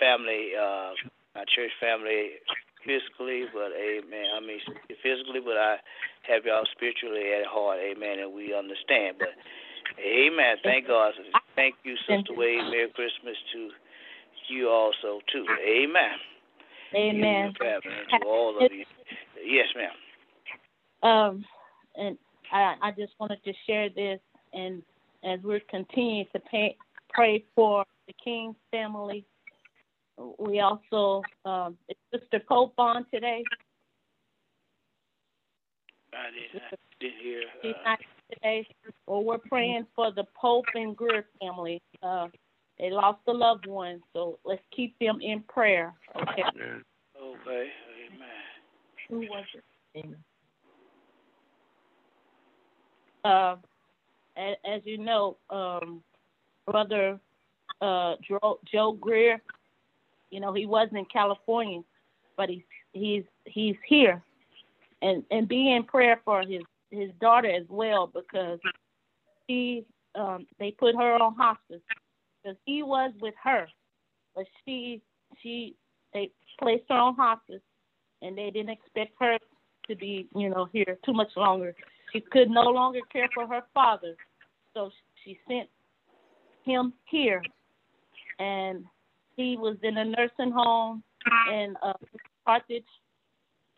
family, 0.00 0.52
uh, 0.56 0.96
my 1.34 1.44
church 1.54 1.72
family 1.78 2.40
physically, 2.86 3.44
but 3.52 3.76
amen. 3.76 4.32
I 4.34 4.40
mean 4.40 4.60
physically, 5.02 5.44
but 5.44 5.60
I 5.60 5.76
have 6.24 6.44
y'all 6.46 6.64
spiritually 6.72 7.36
at 7.38 7.46
heart. 7.46 7.78
Amen. 7.78 8.18
And 8.18 8.32
we 8.32 8.54
understand. 8.56 9.16
But 9.18 9.36
amen. 10.00 10.56
Thank 10.64 10.88
God. 10.88 11.12
Thank 11.54 11.74
you, 11.84 11.96
Sister 12.08 12.34
Wade. 12.34 12.58
Merry 12.70 12.88
Christmas 12.94 13.36
to 13.52 13.70
you 14.48 14.68
also, 14.68 15.20
too. 15.32 15.44
Amen. 15.66 16.18
Amen. 16.94 17.16
You 17.16 17.24
and 17.24 17.56
your 17.60 17.80
family, 17.80 17.98
and 18.12 18.22
to 18.22 18.28
all 18.28 18.56
of 18.64 18.72
you. 18.72 18.84
Yes, 19.44 19.66
ma'am. 19.76 19.90
Um, 21.02 21.44
and 21.96 22.18
I, 22.52 22.74
I 22.80 22.90
just 22.92 23.12
wanted 23.18 23.42
to 23.44 23.52
share 23.66 23.88
this, 23.88 24.20
and 24.52 24.82
as 25.24 25.40
we're 25.42 25.60
continuing 25.70 26.26
to 26.32 26.40
pay, 26.40 26.76
pray 27.10 27.44
for 27.54 27.84
the 28.06 28.14
King 28.22 28.54
family, 28.70 29.24
we 30.38 30.60
also 30.60 31.22
um, 31.44 31.76
is 31.88 31.96
Sister 32.12 32.40
Pope 32.46 32.74
on 32.78 33.06
today. 33.12 33.42
I 36.12 36.28
didn't, 36.30 36.62
I 36.70 36.76
didn't 37.00 37.20
hear. 37.22 37.42
She's 37.62 37.74
Uh, 37.74 37.90
not 37.90 37.98
today. 38.30 38.66
Well, 39.06 39.24
we're 39.24 39.38
praying 39.38 39.86
for 39.96 40.12
the 40.12 40.24
Pope 40.40 40.66
and 40.74 40.96
Greer 40.96 41.26
family. 41.40 41.82
Uh, 42.02 42.28
they 42.78 42.90
lost 42.90 43.20
a 43.28 43.32
loved 43.32 43.66
one, 43.66 44.00
so 44.12 44.38
let's 44.44 44.62
keep 44.74 44.98
them 44.98 45.20
in 45.20 45.42
prayer. 45.42 45.94
Okay. 46.16 46.42
Yeah. 46.56 47.22
okay. 47.22 47.68
Amen. 48.06 48.28
Who 49.08 49.20
was 49.20 49.44
it? 49.54 50.04
Uh, 53.24 53.56
as, 54.36 54.56
as 54.64 54.80
you 54.84 54.98
know, 54.98 55.36
um, 55.50 56.02
brother 56.66 57.20
uh, 57.80 58.14
Joe, 58.26 58.58
Joe 58.70 58.92
Greer, 58.92 59.42
you 60.30 60.40
know, 60.40 60.52
he 60.52 60.66
wasn't 60.66 60.98
in 60.98 61.04
California, 61.04 61.82
but 62.36 62.48
he's 62.48 62.62
he's 62.92 63.24
he's 63.44 63.76
here, 63.86 64.22
and 65.02 65.22
and 65.30 65.46
be 65.46 65.72
in 65.72 65.84
prayer 65.84 66.20
for 66.24 66.42
his 66.42 66.62
his 66.90 67.10
daughter 67.20 67.50
as 67.50 67.66
well 67.68 68.06
because 68.06 68.58
he 69.46 69.84
um, 70.14 70.46
they 70.58 70.70
put 70.72 70.94
her 70.94 71.14
on 71.22 71.34
hospice 71.34 71.80
because 72.42 72.56
he 72.64 72.82
was 72.82 73.12
with 73.20 73.34
her, 73.42 73.66
but 74.34 74.44
she 74.64 75.00
she 75.42 75.74
they 76.12 76.30
placed 76.60 76.84
her 76.88 76.96
on 76.96 77.14
hospice 77.14 77.62
and 78.20 78.36
they 78.36 78.50
didn't 78.50 78.70
expect 78.70 79.12
her 79.18 79.38
to 79.88 79.96
be, 79.96 80.28
you 80.36 80.48
know, 80.48 80.68
here 80.72 80.98
too 81.04 81.12
much 81.12 81.30
longer. 81.36 81.74
She 82.12 82.20
could 82.20 82.50
no 82.50 82.62
longer 82.62 83.00
care 83.12 83.28
for 83.34 83.46
her 83.46 83.62
father, 83.74 84.14
so 84.74 84.90
she 85.24 85.38
sent 85.48 85.68
him 86.64 86.92
here, 87.06 87.42
and 88.38 88.84
he 89.36 89.56
was 89.56 89.76
in 89.82 89.96
a 89.96 90.04
nursing 90.04 90.52
home 90.52 91.02
in 91.50 91.74
uh, 91.82 91.94
Carthage 92.46 92.84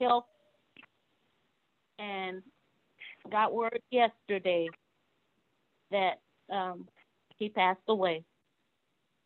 Health, 0.00 0.27
and 1.98 2.42
got 3.31 3.55
word 3.55 3.81
yesterday 3.90 4.68
that 5.90 6.20
um, 6.51 6.88
he 7.37 7.49
passed 7.49 7.81
away. 7.88 8.25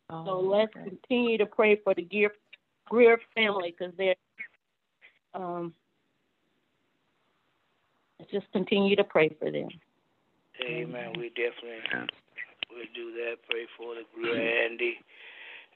Oh, 0.09 0.25
So 0.25 0.39
let's 0.39 0.73
continue 0.73 1.37
to 1.37 1.45
pray 1.45 1.75
for 1.83 1.93
the 1.93 2.01
Greer, 2.01 2.31
Greer 2.87 3.19
family 3.35 3.75
because 3.77 3.93
they're 3.97 4.15
um, 5.33 5.73
let's 8.19 8.31
just 8.31 8.51
continue 8.51 8.95
to 8.95 9.03
pray 9.03 9.29
for 9.39 9.51
them. 9.51 9.69
Amen. 10.67 11.13
We 11.17 11.29
definitely 11.29 12.09
will 12.69 12.85
do 12.95 13.11
that. 13.13 13.35
Pray 13.49 13.67
for 13.77 13.95
the 13.95 14.01
Greer 14.15 14.65
Andy. 14.65 14.97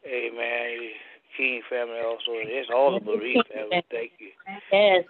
Amen. 0.05 0.89
King 1.37 1.61
family 1.69 1.99
also. 1.99 2.31
It's 2.31 2.69
all 2.73 2.93
the 2.93 2.99
bereaved 2.99 3.47
family. 3.53 3.83
Thank 3.89 4.11
you. 4.19 4.29
Yes. 4.71 5.05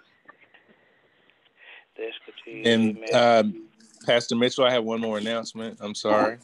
Let's 1.98 2.16
continue. 2.24 2.70
And 2.70 2.98
Amen. 2.98 3.44
um, 3.44 3.68
Pastor 4.06 4.36
Mitchell, 4.36 4.64
I 4.64 4.72
have 4.72 4.84
one 4.84 5.00
more 5.00 5.18
announcement. 5.18 5.78
I'm 5.80 5.94
sorry. 5.94 6.38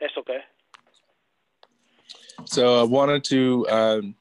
That's 0.00 0.16
okay. 0.18 0.40
So 2.44 2.80
I 2.80 2.82
wanted 2.82 3.24
to 3.24 3.66
um, 3.70 4.14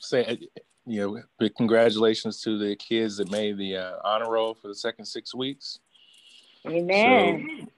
say, 0.00 0.38
you 0.86 1.00
know, 1.00 1.22
big 1.38 1.54
congratulations 1.54 2.42
to 2.42 2.58
the 2.58 2.76
kids 2.76 3.16
that 3.16 3.30
made 3.30 3.56
the 3.58 3.76
uh, 3.76 3.92
honor 4.04 4.30
roll 4.30 4.54
for 4.54 4.68
the 4.68 4.74
second 4.74 5.06
six 5.06 5.34
weeks. 5.34 5.80
Amen. 6.66 7.68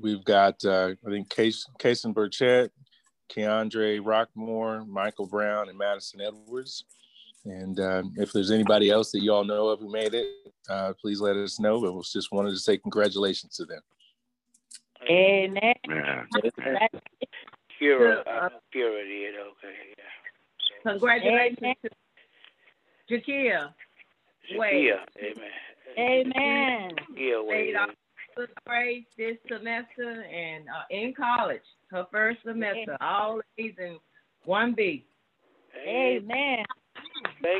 We've 0.00 0.24
got, 0.24 0.64
uh, 0.64 0.94
I 1.04 1.10
think, 1.10 1.28
Case, 1.28 1.66
Kason 1.80 2.14
Burchett, 2.14 2.70
Keandre 3.28 4.00
Rockmore, 4.00 4.86
Michael 4.86 5.26
Brown, 5.26 5.68
and 5.68 5.76
Madison 5.76 6.20
Edwards. 6.20 6.84
And 7.48 7.80
um, 7.80 8.12
if 8.16 8.32
there's 8.32 8.50
anybody 8.50 8.90
else 8.90 9.10
that 9.12 9.22
you 9.22 9.32
all 9.32 9.44
know 9.44 9.68
of 9.68 9.80
who 9.80 9.90
made 9.90 10.12
it, 10.12 10.26
uh, 10.68 10.92
please 11.00 11.20
let 11.20 11.36
us 11.36 11.58
know. 11.58 11.80
But 11.80 11.94
we 11.94 12.02
just 12.02 12.30
wanted 12.30 12.50
to 12.50 12.58
say 12.58 12.76
congratulations 12.76 13.56
to 13.56 13.64
them. 13.64 13.80
Amen. 15.08 15.74
Yeah. 15.88 16.24
That's 16.42 16.56
Kira, 17.80 18.18
Uh, 18.26 18.30
I 18.30 18.48
know 18.48 18.50
Okay, 18.74 19.74
yeah. 19.96 20.92
Congratulations 20.92 21.58
Amen. 21.62 21.74
to 21.82 23.18
Jakia. 23.18 23.72
Wade. 24.56 24.92
Zakia, 24.92 24.98
amen. 25.96 26.32
Amen. 26.36 26.90
Yeah, 27.16 27.40
Wade. 27.40 27.66
Made 27.68 27.76
our 27.76 27.88
first 28.36 28.52
grade 28.66 29.06
this 29.16 29.36
semester 29.50 30.22
and 30.22 30.66
uh, 30.68 30.84
in 30.90 31.14
college, 31.14 31.62
her 31.90 32.06
first 32.12 32.40
semester, 32.44 32.96
all 33.00 33.40
A's 33.56 33.74
and 33.78 33.98
one 34.44 34.74
B. 34.74 35.06
Amen. 35.86 36.26
Thank 36.28 36.66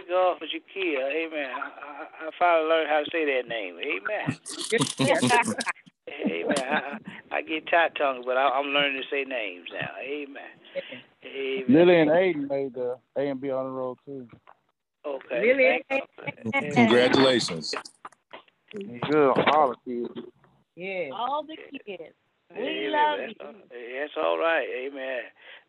God 0.09 0.39
for 0.39 0.47
Jakia. 0.47 1.11
Amen. 1.13 1.51
I, 1.51 2.27
I, 2.27 2.29
I 2.29 2.31
finally 2.39 2.69
learned 2.69 2.89
how 2.91 3.01
to 3.05 3.11
say 3.13 3.25
that 3.27 3.49
name. 3.49 3.77
Amen. 3.79 4.37
Amen. 6.11 6.59
I, 6.61 6.99
I, 7.33 7.37
I 7.37 7.43
get 7.43 7.69
tight 7.71 7.95
tongue, 7.97 8.23
but 8.27 8.37
I, 8.37 8.49
I'm 8.49 8.69
learning 8.69 9.03
to 9.03 9.09
say 9.11 9.25
names 9.25 9.69
now. 9.73 9.91
Amen. 10.03 10.43
Amen. 11.25 11.65
Lily 11.69 12.01
and 12.01 12.11
Aiden 12.11 12.49
made 12.49 12.75
the 12.75 12.97
A 13.17 13.29
and 13.29 13.41
B 13.41 13.51
on 13.51 13.65
the 13.67 13.71
road 13.71 13.99
too. 14.07 14.29
Okay. 15.07 15.41
Lily 15.43 15.83
Thank 15.89 16.05
Congratulations. 16.75 17.75
Good 18.73 19.31
on 19.31 19.45
all 19.55 19.71
the 19.71 19.77
kids. 20.07 20.29
Yeah. 20.77 21.11
All 21.15 21.45
the 21.45 21.57
kids. 21.87 22.15
We 22.55 22.63
Amen. 22.63 22.93
love 22.93 23.21
you. 23.29 23.35
all- 23.41 23.55
that's 23.71 24.13
all 24.17 24.39
right. 24.39 24.67
Amen. 24.87 25.21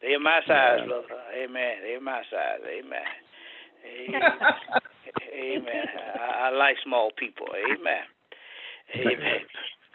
They're 0.02 0.20
my 0.20 0.42
size, 0.48 0.80
brother. 0.88 1.08
Amen. 1.38 1.76
They're 1.84 2.02
my 2.02 2.22
size. 2.32 2.62
Amen. 2.66 3.02
Amen. 5.34 5.86
I, 6.20 6.48
I 6.48 6.50
like 6.52 6.76
small 6.84 7.12
people. 7.18 7.48
Amen. 7.72 8.04
Amen. 8.96 9.42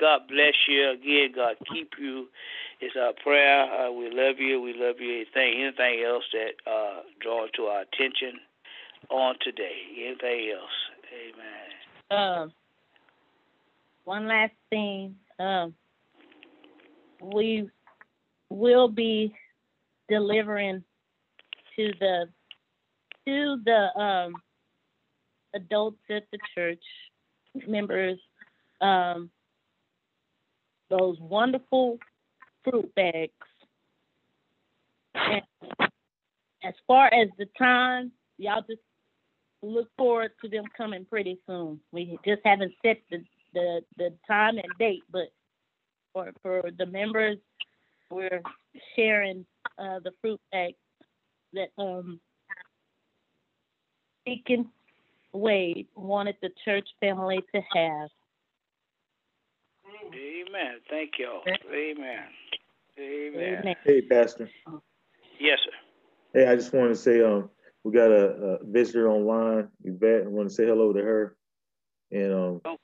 God 0.01 0.23
bless 0.29 0.55
you 0.69 0.91
again. 0.91 1.33
God 1.35 1.57
keep 1.73 1.93
you. 1.99 2.29
It's 2.81 2.97
our 2.97 3.13
prayer. 3.23 3.63
Uh, 3.63 3.93
we 3.93 4.11
love 4.11 4.39
you. 4.39 4.61
We 4.61 4.75
love 4.77 4.97
you. 4.99 5.15
Anything, 5.15 5.63
anything 5.63 6.05
else 6.05 6.25
that 6.33 6.71
uh, 6.71 7.03
to 7.57 7.63
our 7.65 7.83
attention 7.83 8.41
on 9.11 9.37
today? 9.43 9.77
Anything 10.07 10.53
else? 10.53 10.71
Amen. 12.11 12.43
Um, 12.43 12.53
one 14.05 14.27
last 14.27 14.53
thing. 14.71 15.15
Um, 15.39 15.75
we 17.21 17.71
will 18.51 18.89
be 18.89 19.35
delivering 20.09 20.83
to 21.77 21.93
the 21.99 22.29
to 23.27 23.59
the 23.65 24.01
um, 24.01 24.35
adults 25.55 26.01
at 26.11 26.25
the 26.33 26.39
church 26.55 26.83
members 27.67 28.19
um, 28.81 29.31
those 30.91 31.17
wonderful 31.21 31.99
fruit 32.63 32.95
bags. 32.95 33.33
And 35.15 35.43
as 36.63 36.75
far 36.87 37.07
as 37.07 37.29
the 37.39 37.47
time, 37.59 38.13
y'all 38.39 38.65
just 38.69 38.83
look 39.63 39.89
forward 39.97 40.33
to 40.43 40.49
them 40.49 40.65
coming 40.77 41.07
pretty 41.07 41.39
soon. 41.47 41.81
We 41.93 42.19
just 42.25 42.43
haven't 42.45 42.73
set 42.85 42.99
the 43.11 43.25
the, 43.55 43.81
the 43.97 44.13
time 44.27 44.57
and 44.59 44.73
date, 44.81 45.05
but 45.11 45.33
for 46.13 46.33
for 46.43 46.71
the 46.77 46.87
members, 46.87 47.39
we're 48.11 48.43
sharing 48.97 49.47
uh, 49.79 50.01
the 50.03 50.11
fruit 50.21 50.41
bags 50.51 50.75
that 51.53 51.69
um 51.79 52.21
Deacon 54.27 54.71
Wade 55.33 55.87
wanted 55.95 56.37
the 56.41 56.51
church 56.65 56.89
family 57.01 57.41
to 57.55 57.61
have. 57.75 58.09
Amen. 60.15 60.79
Thank 60.89 61.13
y'all. 61.19 61.43
Amen. 61.73 62.25
Amen. 62.99 63.59
Amen. 63.61 63.77
Hey, 63.85 64.03
Pastor. 64.03 64.49
Yes, 65.41 65.59
sir. 65.65 65.71
Hey, 66.33 66.47
I 66.47 66.57
just 66.57 66.73
want 66.73 66.91
to 66.91 66.97
say, 66.97 67.23
um, 67.23 67.51
we 67.83 67.93
got 67.93 68.11
a, 68.11 68.59
a 68.63 68.65
visitor 68.65 69.09
online, 69.11 69.69
Yvette. 69.83 70.23
I 70.25 70.29
want 70.29 70.49
to 70.49 70.55
say 70.55 70.65
hello 70.65 70.93
to 70.93 71.03
her, 71.03 71.37
and 72.13 72.33
um, 72.33 72.61
Oh. 72.65 72.77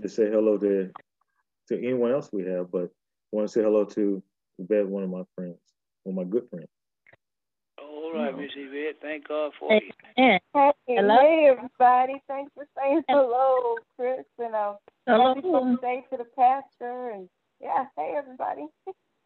just 0.00 0.16
say 0.16 0.30
hello 0.30 0.58
to 0.58 0.90
to 1.68 1.78
anyone 1.78 2.12
else 2.12 2.28
we 2.32 2.44
have. 2.44 2.70
But 2.70 2.84
I 2.84 2.88
want 3.32 3.48
to 3.48 3.52
say 3.52 3.62
hello 3.62 3.84
to 3.86 4.22
Yvette, 4.58 4.86
one 4.86 5.02
of 5.02 5.10
my 5.10 5.22
friends, 5.34 5.58
one 6.04 6.18
of 6.18 6.26
my 6.26 6.30
good 6.30 6.48
friends. 6.50 6.68
All 8.12 8.18
right, 8.18 8.36
Miss 8.36 8.50
Yvette. 8.54 9.00
Thank 9.00 9.28
God 9.28 9.52
for 9.58 9.72
you. 9.72 9.90
yeah. 10.16 10.38
Hey, 10.54 10.72
Hello? 10.86 11.16
hey, 11.18 11.48
everybody. 11.50 12.22
Thanks 12.28 12.52
for 12.54 12.66
saying 12.76 13.02
hello, 13.08 13.76
Chris. 13.96 14.24
And 14.38 14.54
um, 14.54 14.76
happy 15.06 15.40
birthday 15.40 16.04
to 16.10 16.18
the 16.18 16.26
pastor. 16.36 17.12
And 17.14 17.28
yeah, 17.60 17.86
hey, 17.96 18.14
everybody. 18.16 18.66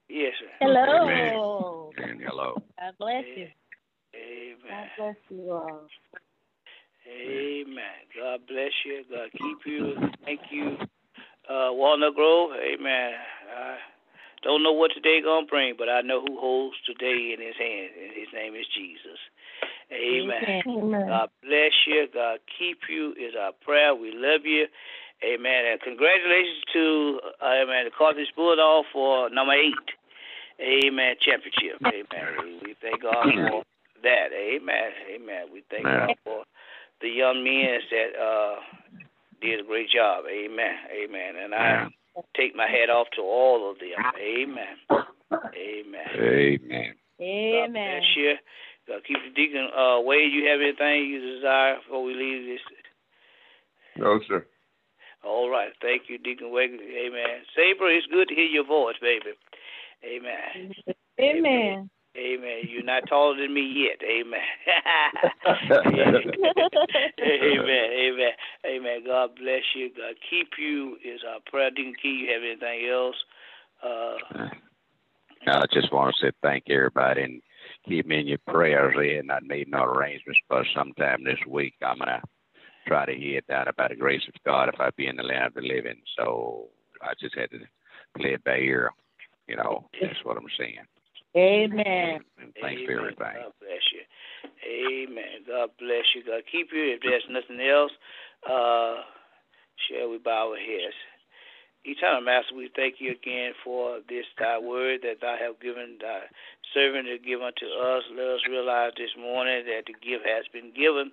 Yes, 0.08 0.34
sir. 0.38 0.46
Hello. 0.60 1.90
And 1.98 2.20
hello. 2.20 2.62
God 2.78 2.94
bless 2.98 3.24
you. 3.36 3.48
Amen. 4.14 4.56
God 4.70 4.88
bless 4.98 5.16
you 5.30 5.50
all. 5.50 5.80
Amen. 7.08 7.98
God 8.16 8.40
bless 8.46 8.72
you. 8.84 9.02
God 9.10 9.30
keep 9.32 9.58
you. 9.66 9.94
Thank 10.24 10.40
you. 10.50 10.76
Uh, 11.48 11.72
Walnut 11.72 12.14
Grove. 12.14 12.50
Amen. 12.52 13.12
I 13.56 13.76
don't 14.46 14.62
know 14.62 14.72
what 14.72 14.92
today 14.94 15.20
gonna 15.20 15.46
bring, 15.46 15.74
but 15.76 15.88
I 15.88 16.00
know 16.00 16.22
who 16.22 16.38
holds 16.38 16.76
today 16.86 17.34
in 17.34 17.42
His 17.42 17.58
hand, 17.58 17.90
and 17.98 18.10
His 18.14 18.30
name 18.32 18.54
is 18.54 18.66
Jesus. 18.70 19.18
Amen. 19.92 20.62
Amen. 20.66 21.06
God 21.06 21.30
bless 21.42 21.74
you. 21.86 22.06
God 22.12 22.38
keep 22.58 22.78
you 22.88 23.12
is 23.12 23.34
our 23.38 23.52
prayer. 23.64 23.94
We 23.94 24.10
love 24.14 24.42
you. 24.44 24.66
Amen. 25.24 25.64
And 25.70 25.80
congratulations 25.80 26.62
to 26.72 27.20
uh, 27.40 27.62
Amen 27.62 27.84
the 27.86 27.90
Carthage 27.96 28.32
Bulldog 28.36 28.84
for 28.92 29.30
number 29.30 29.54
eight. 29.54 29.88
Amen. 30.60 31.14
Championship. 31.20 31.80
Amen. 31.84 32.60
We 32.64 32.74
thank 32.82 33.02
God 33.02 33.24
for 33.50 33.62
that. 34.02 34.28
Amen. 34.32 34.90
Amen. 35.14 35.46
We 35.52 35.62
thank 35.70 35.84
God 35.84 36.14
for 36.24 36.44
the 37.00 37.08
young 37.08 37.44
men 37.44 37.80
that 37.90 38.10
uh, 38.18 38.56
did 39.40 39.60
a 39.60 39.64
great 39.64 39.88
job. 39.90 40.24
Amen. 40.28 40.76
Amen. 40.92 41.34
And 41.42 41.54
I 41.54 41.88
take 42.36 42.54
my 42.54 42.66
hat 42.66 42.90
off 42.90 43.08
to 43.16 43.22
all 43.22 43.70
of 43.70 43.78
them. 43.78 43.88
Amen. 44.20 44.76
Amen. 44.90 46.06
Amen. 46.14 46.94
Amen. 47.20 47.66
God 47.66 47.72
bless 47.72 48.16
you. 48.16 48.34
God 48.88 49.02
keep 49.06 49.18
the 49.24 49.34
deacon. 49.34 49.68
Uh, 49.76 50.00
Wade, 50.00 50.32
you 50.32 50.48
have 50.48 50.60
anything 50.60 51.10
you 51.10 51.36
desire 51.36 51.76
before 51.76 52.04
we 52.04 52.14
leave 52.14 52.46
this? 52.46 52.60
No, 53.96 54.20
sir. 54.28 54.46
All 55.24 55.50
right. 55.50 55.72
Thank 55.82 56.02
you, 56.08 56.18
Deacon 56.18 56.52
Wade. 56.52 56.70
Amen. 56.70 57.42
Saber, 57.56 57.90
it's 57.90 58.06
good 58.06 58.28
to 58.28 58.34
hear 58.34 58.44
your 58.44 58.66
voice, 58.66 58.96
baby. 59.00 59.32
Amen. 60.04 60.72
Amen. 61.18 61.36
Amen. 61.36 61.90
You're 62.16 62.84
not 62.84 63.08
taller 63.08 63.36
than 63.40 63.52
me 63.52 63.88
yet. 63.88 64.00
Amen. 64.08 64.40
Amen. 67.20 67.90
Amen. 68.00 68.32
Amen. 68.66 69.00
God 69.04 69.30
bless 69.36 69.62
you. 69.74 69.90
God 69.90 70.14
keep 70.28 70.48
you 70.58 70.96
is 71.04 71.20
our 71.28 71.40
prayer. 71.50 71.70
Deacon 71.70 71.94
Key, 72.00 72.26
you 72.26 72.32
have 72.32 72.42
anything 72.42 72.88
else? 72.90 73.16
Uh, 73.82 74.16
I 75.48 75.64
just 75.72 75.92
want 75.92 76.14
to 76.14 76.26
say 76.26 76.32
thank 76.42 76.64
you, 76.66 76.76
everybody, 76.76 77.22
and 77.22 77.42
keep 77.88 78.06
me 78.06 78.20
in 78.20 78.26
your 78.26 78.38
prayers. 78.48 78.96
And 78.96 79.30
I 79.30 79.38
made 79.42 79.68
no 79.68 79.84
arrangements, 79.84 80.40
but 80.48 80.64
sometime 80.74 81.22
this 81.24 81.38
week 81.46 81.74
I'm 81.82 81.98
gonna 81.98 82.22
try 82.86 83.04
to 83.06 83.14
hear 83.14 83.40
down 83.48 83.68
about 83.68 83.90
the 83.90 83.96
grace 83.96 84.22
of 84.28 84.34
God 84.44 84.68
if 84.68 84.80
I 84.80 84.90
be 84.96 85.06
in 85.06 85.16
the 85.16 85.22
land 85.22 85.46
of 85.46 85.54
the 85.54 85.62
living. 85.62 86.00
So 86.16 86.68
I 87.02 87.12
just 87.20 87.36
had 87.36 87.50
to 87.50 87.58
play 88.18 88.34
it 88.34 88.44
by 88.44 88.58
ear. 88.58 88.90
You 89.46 89.56
know, 89.56 89.88
that's 90.00 90.24
what 90.24 90.36
I'm 90.36 90.46
saying. 90.58 90.78
Amen. 91.36 92.20
And 92.40 92.52
thanks 92.60 92.82
for 92.82 92.92
Amen. 92.92 93.12
everything. 93.12 93.36
God 93.44 93.52
bless 93.60 93.84
you. 93.92 94.02
Amen. 94.64 95.44
God 95.46 95.70
bless 95.78 96.04
you. 96.14 96.24
God 96.24 96.42
keep 96.50 96.68
you. 96.72 96.96
If 96.96 97.00
there's 97.02 97.26
nothing 97.28 97.60
else, 97.60 97.92
uh, 98.48 99.04
shall 99.86 100.10
we 100.10 100.18
bow 100.18 100.50
our 100.50 100.56
heads? 100.56 100.96
Eternal 101.86 102.20
Master, 102.20 102.56
we 102.56 102.68
thank 102.74 102.96
you 102.98 103.12
again 103.12 103.52
for 103.62 104.00
this 104.08 104.26
thy 104.40 104.58
word 104.58 105.06
that 105.06 105.22
thou 105.22 105.36
have 105.38 105.60
given 105.60 105.98
thy 106.02 106.26
servant 106.74 107.06
to 107.06 107.18
give 107.22 107.38
unto 107.38 107.62
us. 107.62 108.02
Let 108.10 108.26
us 108.26 108.42
realize 108.50 108.90
this 108.98 109.14
morning 109.14 109.62
that 109.70 109.86
the 109.86 109.94
gift 109.94 110.26
has 110.26 110.50
been 110.50 110.74
given 110.74 111.12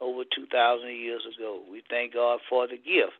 over 0.00 0.22
2,000 0.22 0.46
years 0.94 1.26
ago. 1.26 1.62
We 1.66 1.82
thank 1.90 2.14
God 2.14 2.38
for 2.48 2.68
the 2.68 2.78
gift. 2.78 3.18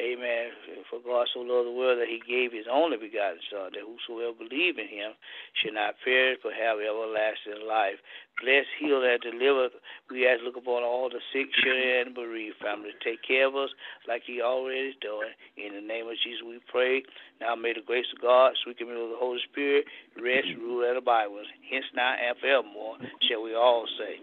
Amen. 0.00 0.48
For 0.88 0.96
God 1.04 1.28
so 1.28 1.44
loved 1.44 1.68
the 1.68 1.76
world 1.76 2.00
that 2.00 2.08
he 2.08 2.24
gave 2.24 2.56
his 2.56 2.64
only 2.72 2.96
begotten 2.96 3.36
Son, 3.52 3.68
that 3.76 3.84
whosoever 3.84 4.32
believe 4.32 4.80
in 4.80 4.88
him 4.88 5.12
should 5.60 5.76
not 5.76 6.00
perish 6.00 6.40
but 6.40 6.56
have 6.56 6.80
everlasting 6.80 7.68
life. 7.68 8.00
Bless, 8.40 8.64
heal, 8.80 9.04
and 9.04 9.20
deliver. 9.20 9.68
We 10.08 10.24
ask, 10.24 10.40
look 10.40 10.56
upon 10.56 10.80
all 10.80 11.12
the 11.12 11.20
sick, 11.36 11.52
shut 11.52 11.76
and 11.76 12.16
bereaved 12.16 12.56
family. 12.64 12.96
Take 13.04 13.20
care 13.20 13.44
of 13.44 13.54
us 13.54 13.68
like 14.08 14.24
he 14.24 14.40
already 14.40 14.96
is 14.96 14.98
doing. 15.04 15.36
In 15.60 15.76
the 15.76 15.84
name 15.84 16.08
of 16.08 16.16
Jesus, 16.24 16.48
we 16.48 16.64
pray. 16.72 17.04
Now 17.36 17.52
may 17.52 17.76
the 17.76 17.84
grace 17.84 18.08
of 18.16 18.24
God, 18.24 18.56
sweet 18.64 18.80
communion 18.80 19.04
of 19.04 19.12
the 19.12 19.20
Holy 19.20 19.44
Spirit, 19.52 19.84
rest, 20.16 20.48
rule, 20.56 20.88
and 20.88 20.96
abide 20.96 21.28
with 21.28 21.44
us. 21.44 21.52
Hence 21.68 21.84
now 21.92 22.16
and 22.16 22.32
forevermore, 22.40 22.96
shall 23.28 23.44
we 23.44 23.52
all 23.52 23.84
say. 24.00 24.16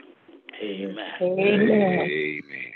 Amen. 0.58 1.22
Amen. 1.22 2.02
Amen. 2.02 2.74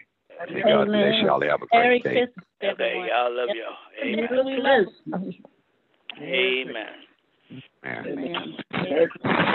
May 0.54 0.62
God 0.62 0.86
bless 0.86 1.18
y'all. 1.26 1.42
Have 1.42 1.62
a 1.62 1.68
Merry 1.74 2.00
great 2.00 2.04
day. 2.04 2.20
Christmas, 2.22 2.46
Okay, 2.64 2.70
everyone. 2.70 3.08
y'all 3.08 3.36
love 3.36 3.50
y'all. 3.56 3.76
Amen. 4.04 4.28
We 4.46 4.62
love 4.62 4.86
you. 5.06 5.44
Amen. 6.22 6.86
Amen. 7.84 8.58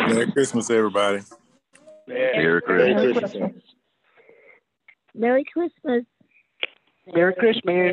Merry 0.08 0.32
Christmas, 0.32 0.70
everybody. 0.70 1.20
Merry 2.08 2.36
Merry 2.36 2.62
Christmas. 2.62 3.32
Christmas. 3.32 3.62
Merry 5.14 5.44
Christmas. 5.44 6.04
Merry 7.14 7.34
Christmas. 7.34 7.84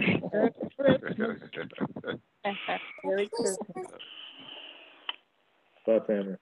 Merry 3.04 3.30
Christmas. 3.30 3.60
Bye, 5.86 6.00
family. 6.08 6.36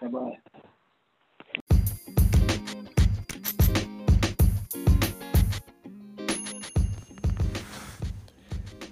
Bye-bye. 0.00 0.62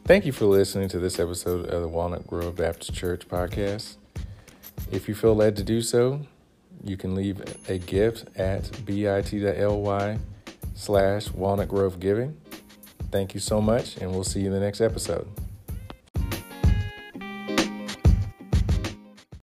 Thank 0.08 0.24
you 0.24 0.32
for 0.32 0.46
listening 0.46 0.88
to 0.88 0.98
this 0.98 1.20
episode 1.20 1.66
of 1.66 1.82
the 1.82 1.86
Walnut 1.86 2.26
Grove 2.26 2.56
Baptist 2.56 2.94
Church 2.94 3.28
podcast. 3.28 3.96
If 4.90 5.06
you 5.06 5.14
feel 5.14 5.34
led 5.34 5.54
to 5.56 5.62
do 5.62 5.82
so, 5.82 6.22
you 6.82 6.96
can 6.96 7.14
leave 7.14 7.42
a 7.68 7.76
gift 7.76 8.24
at 8.34 8.86
bit.ly 8.86 10.18
slash 10.74 11.30
walnut 11.32 11.68
grove 11.68 12.00
giving. 12.00 12.40
Thank 13.10 13.34
you 13.34 13.40
so 13.40 13.60
much, 13.60 13.98
and 13.98 14.10
we'll 14.10 14.24
see 14.24 14.40
you 14.40 14.46
in 14.46 14.52
the 14.52 14.60
next 14.60 14.80
episode. 14.80 15.28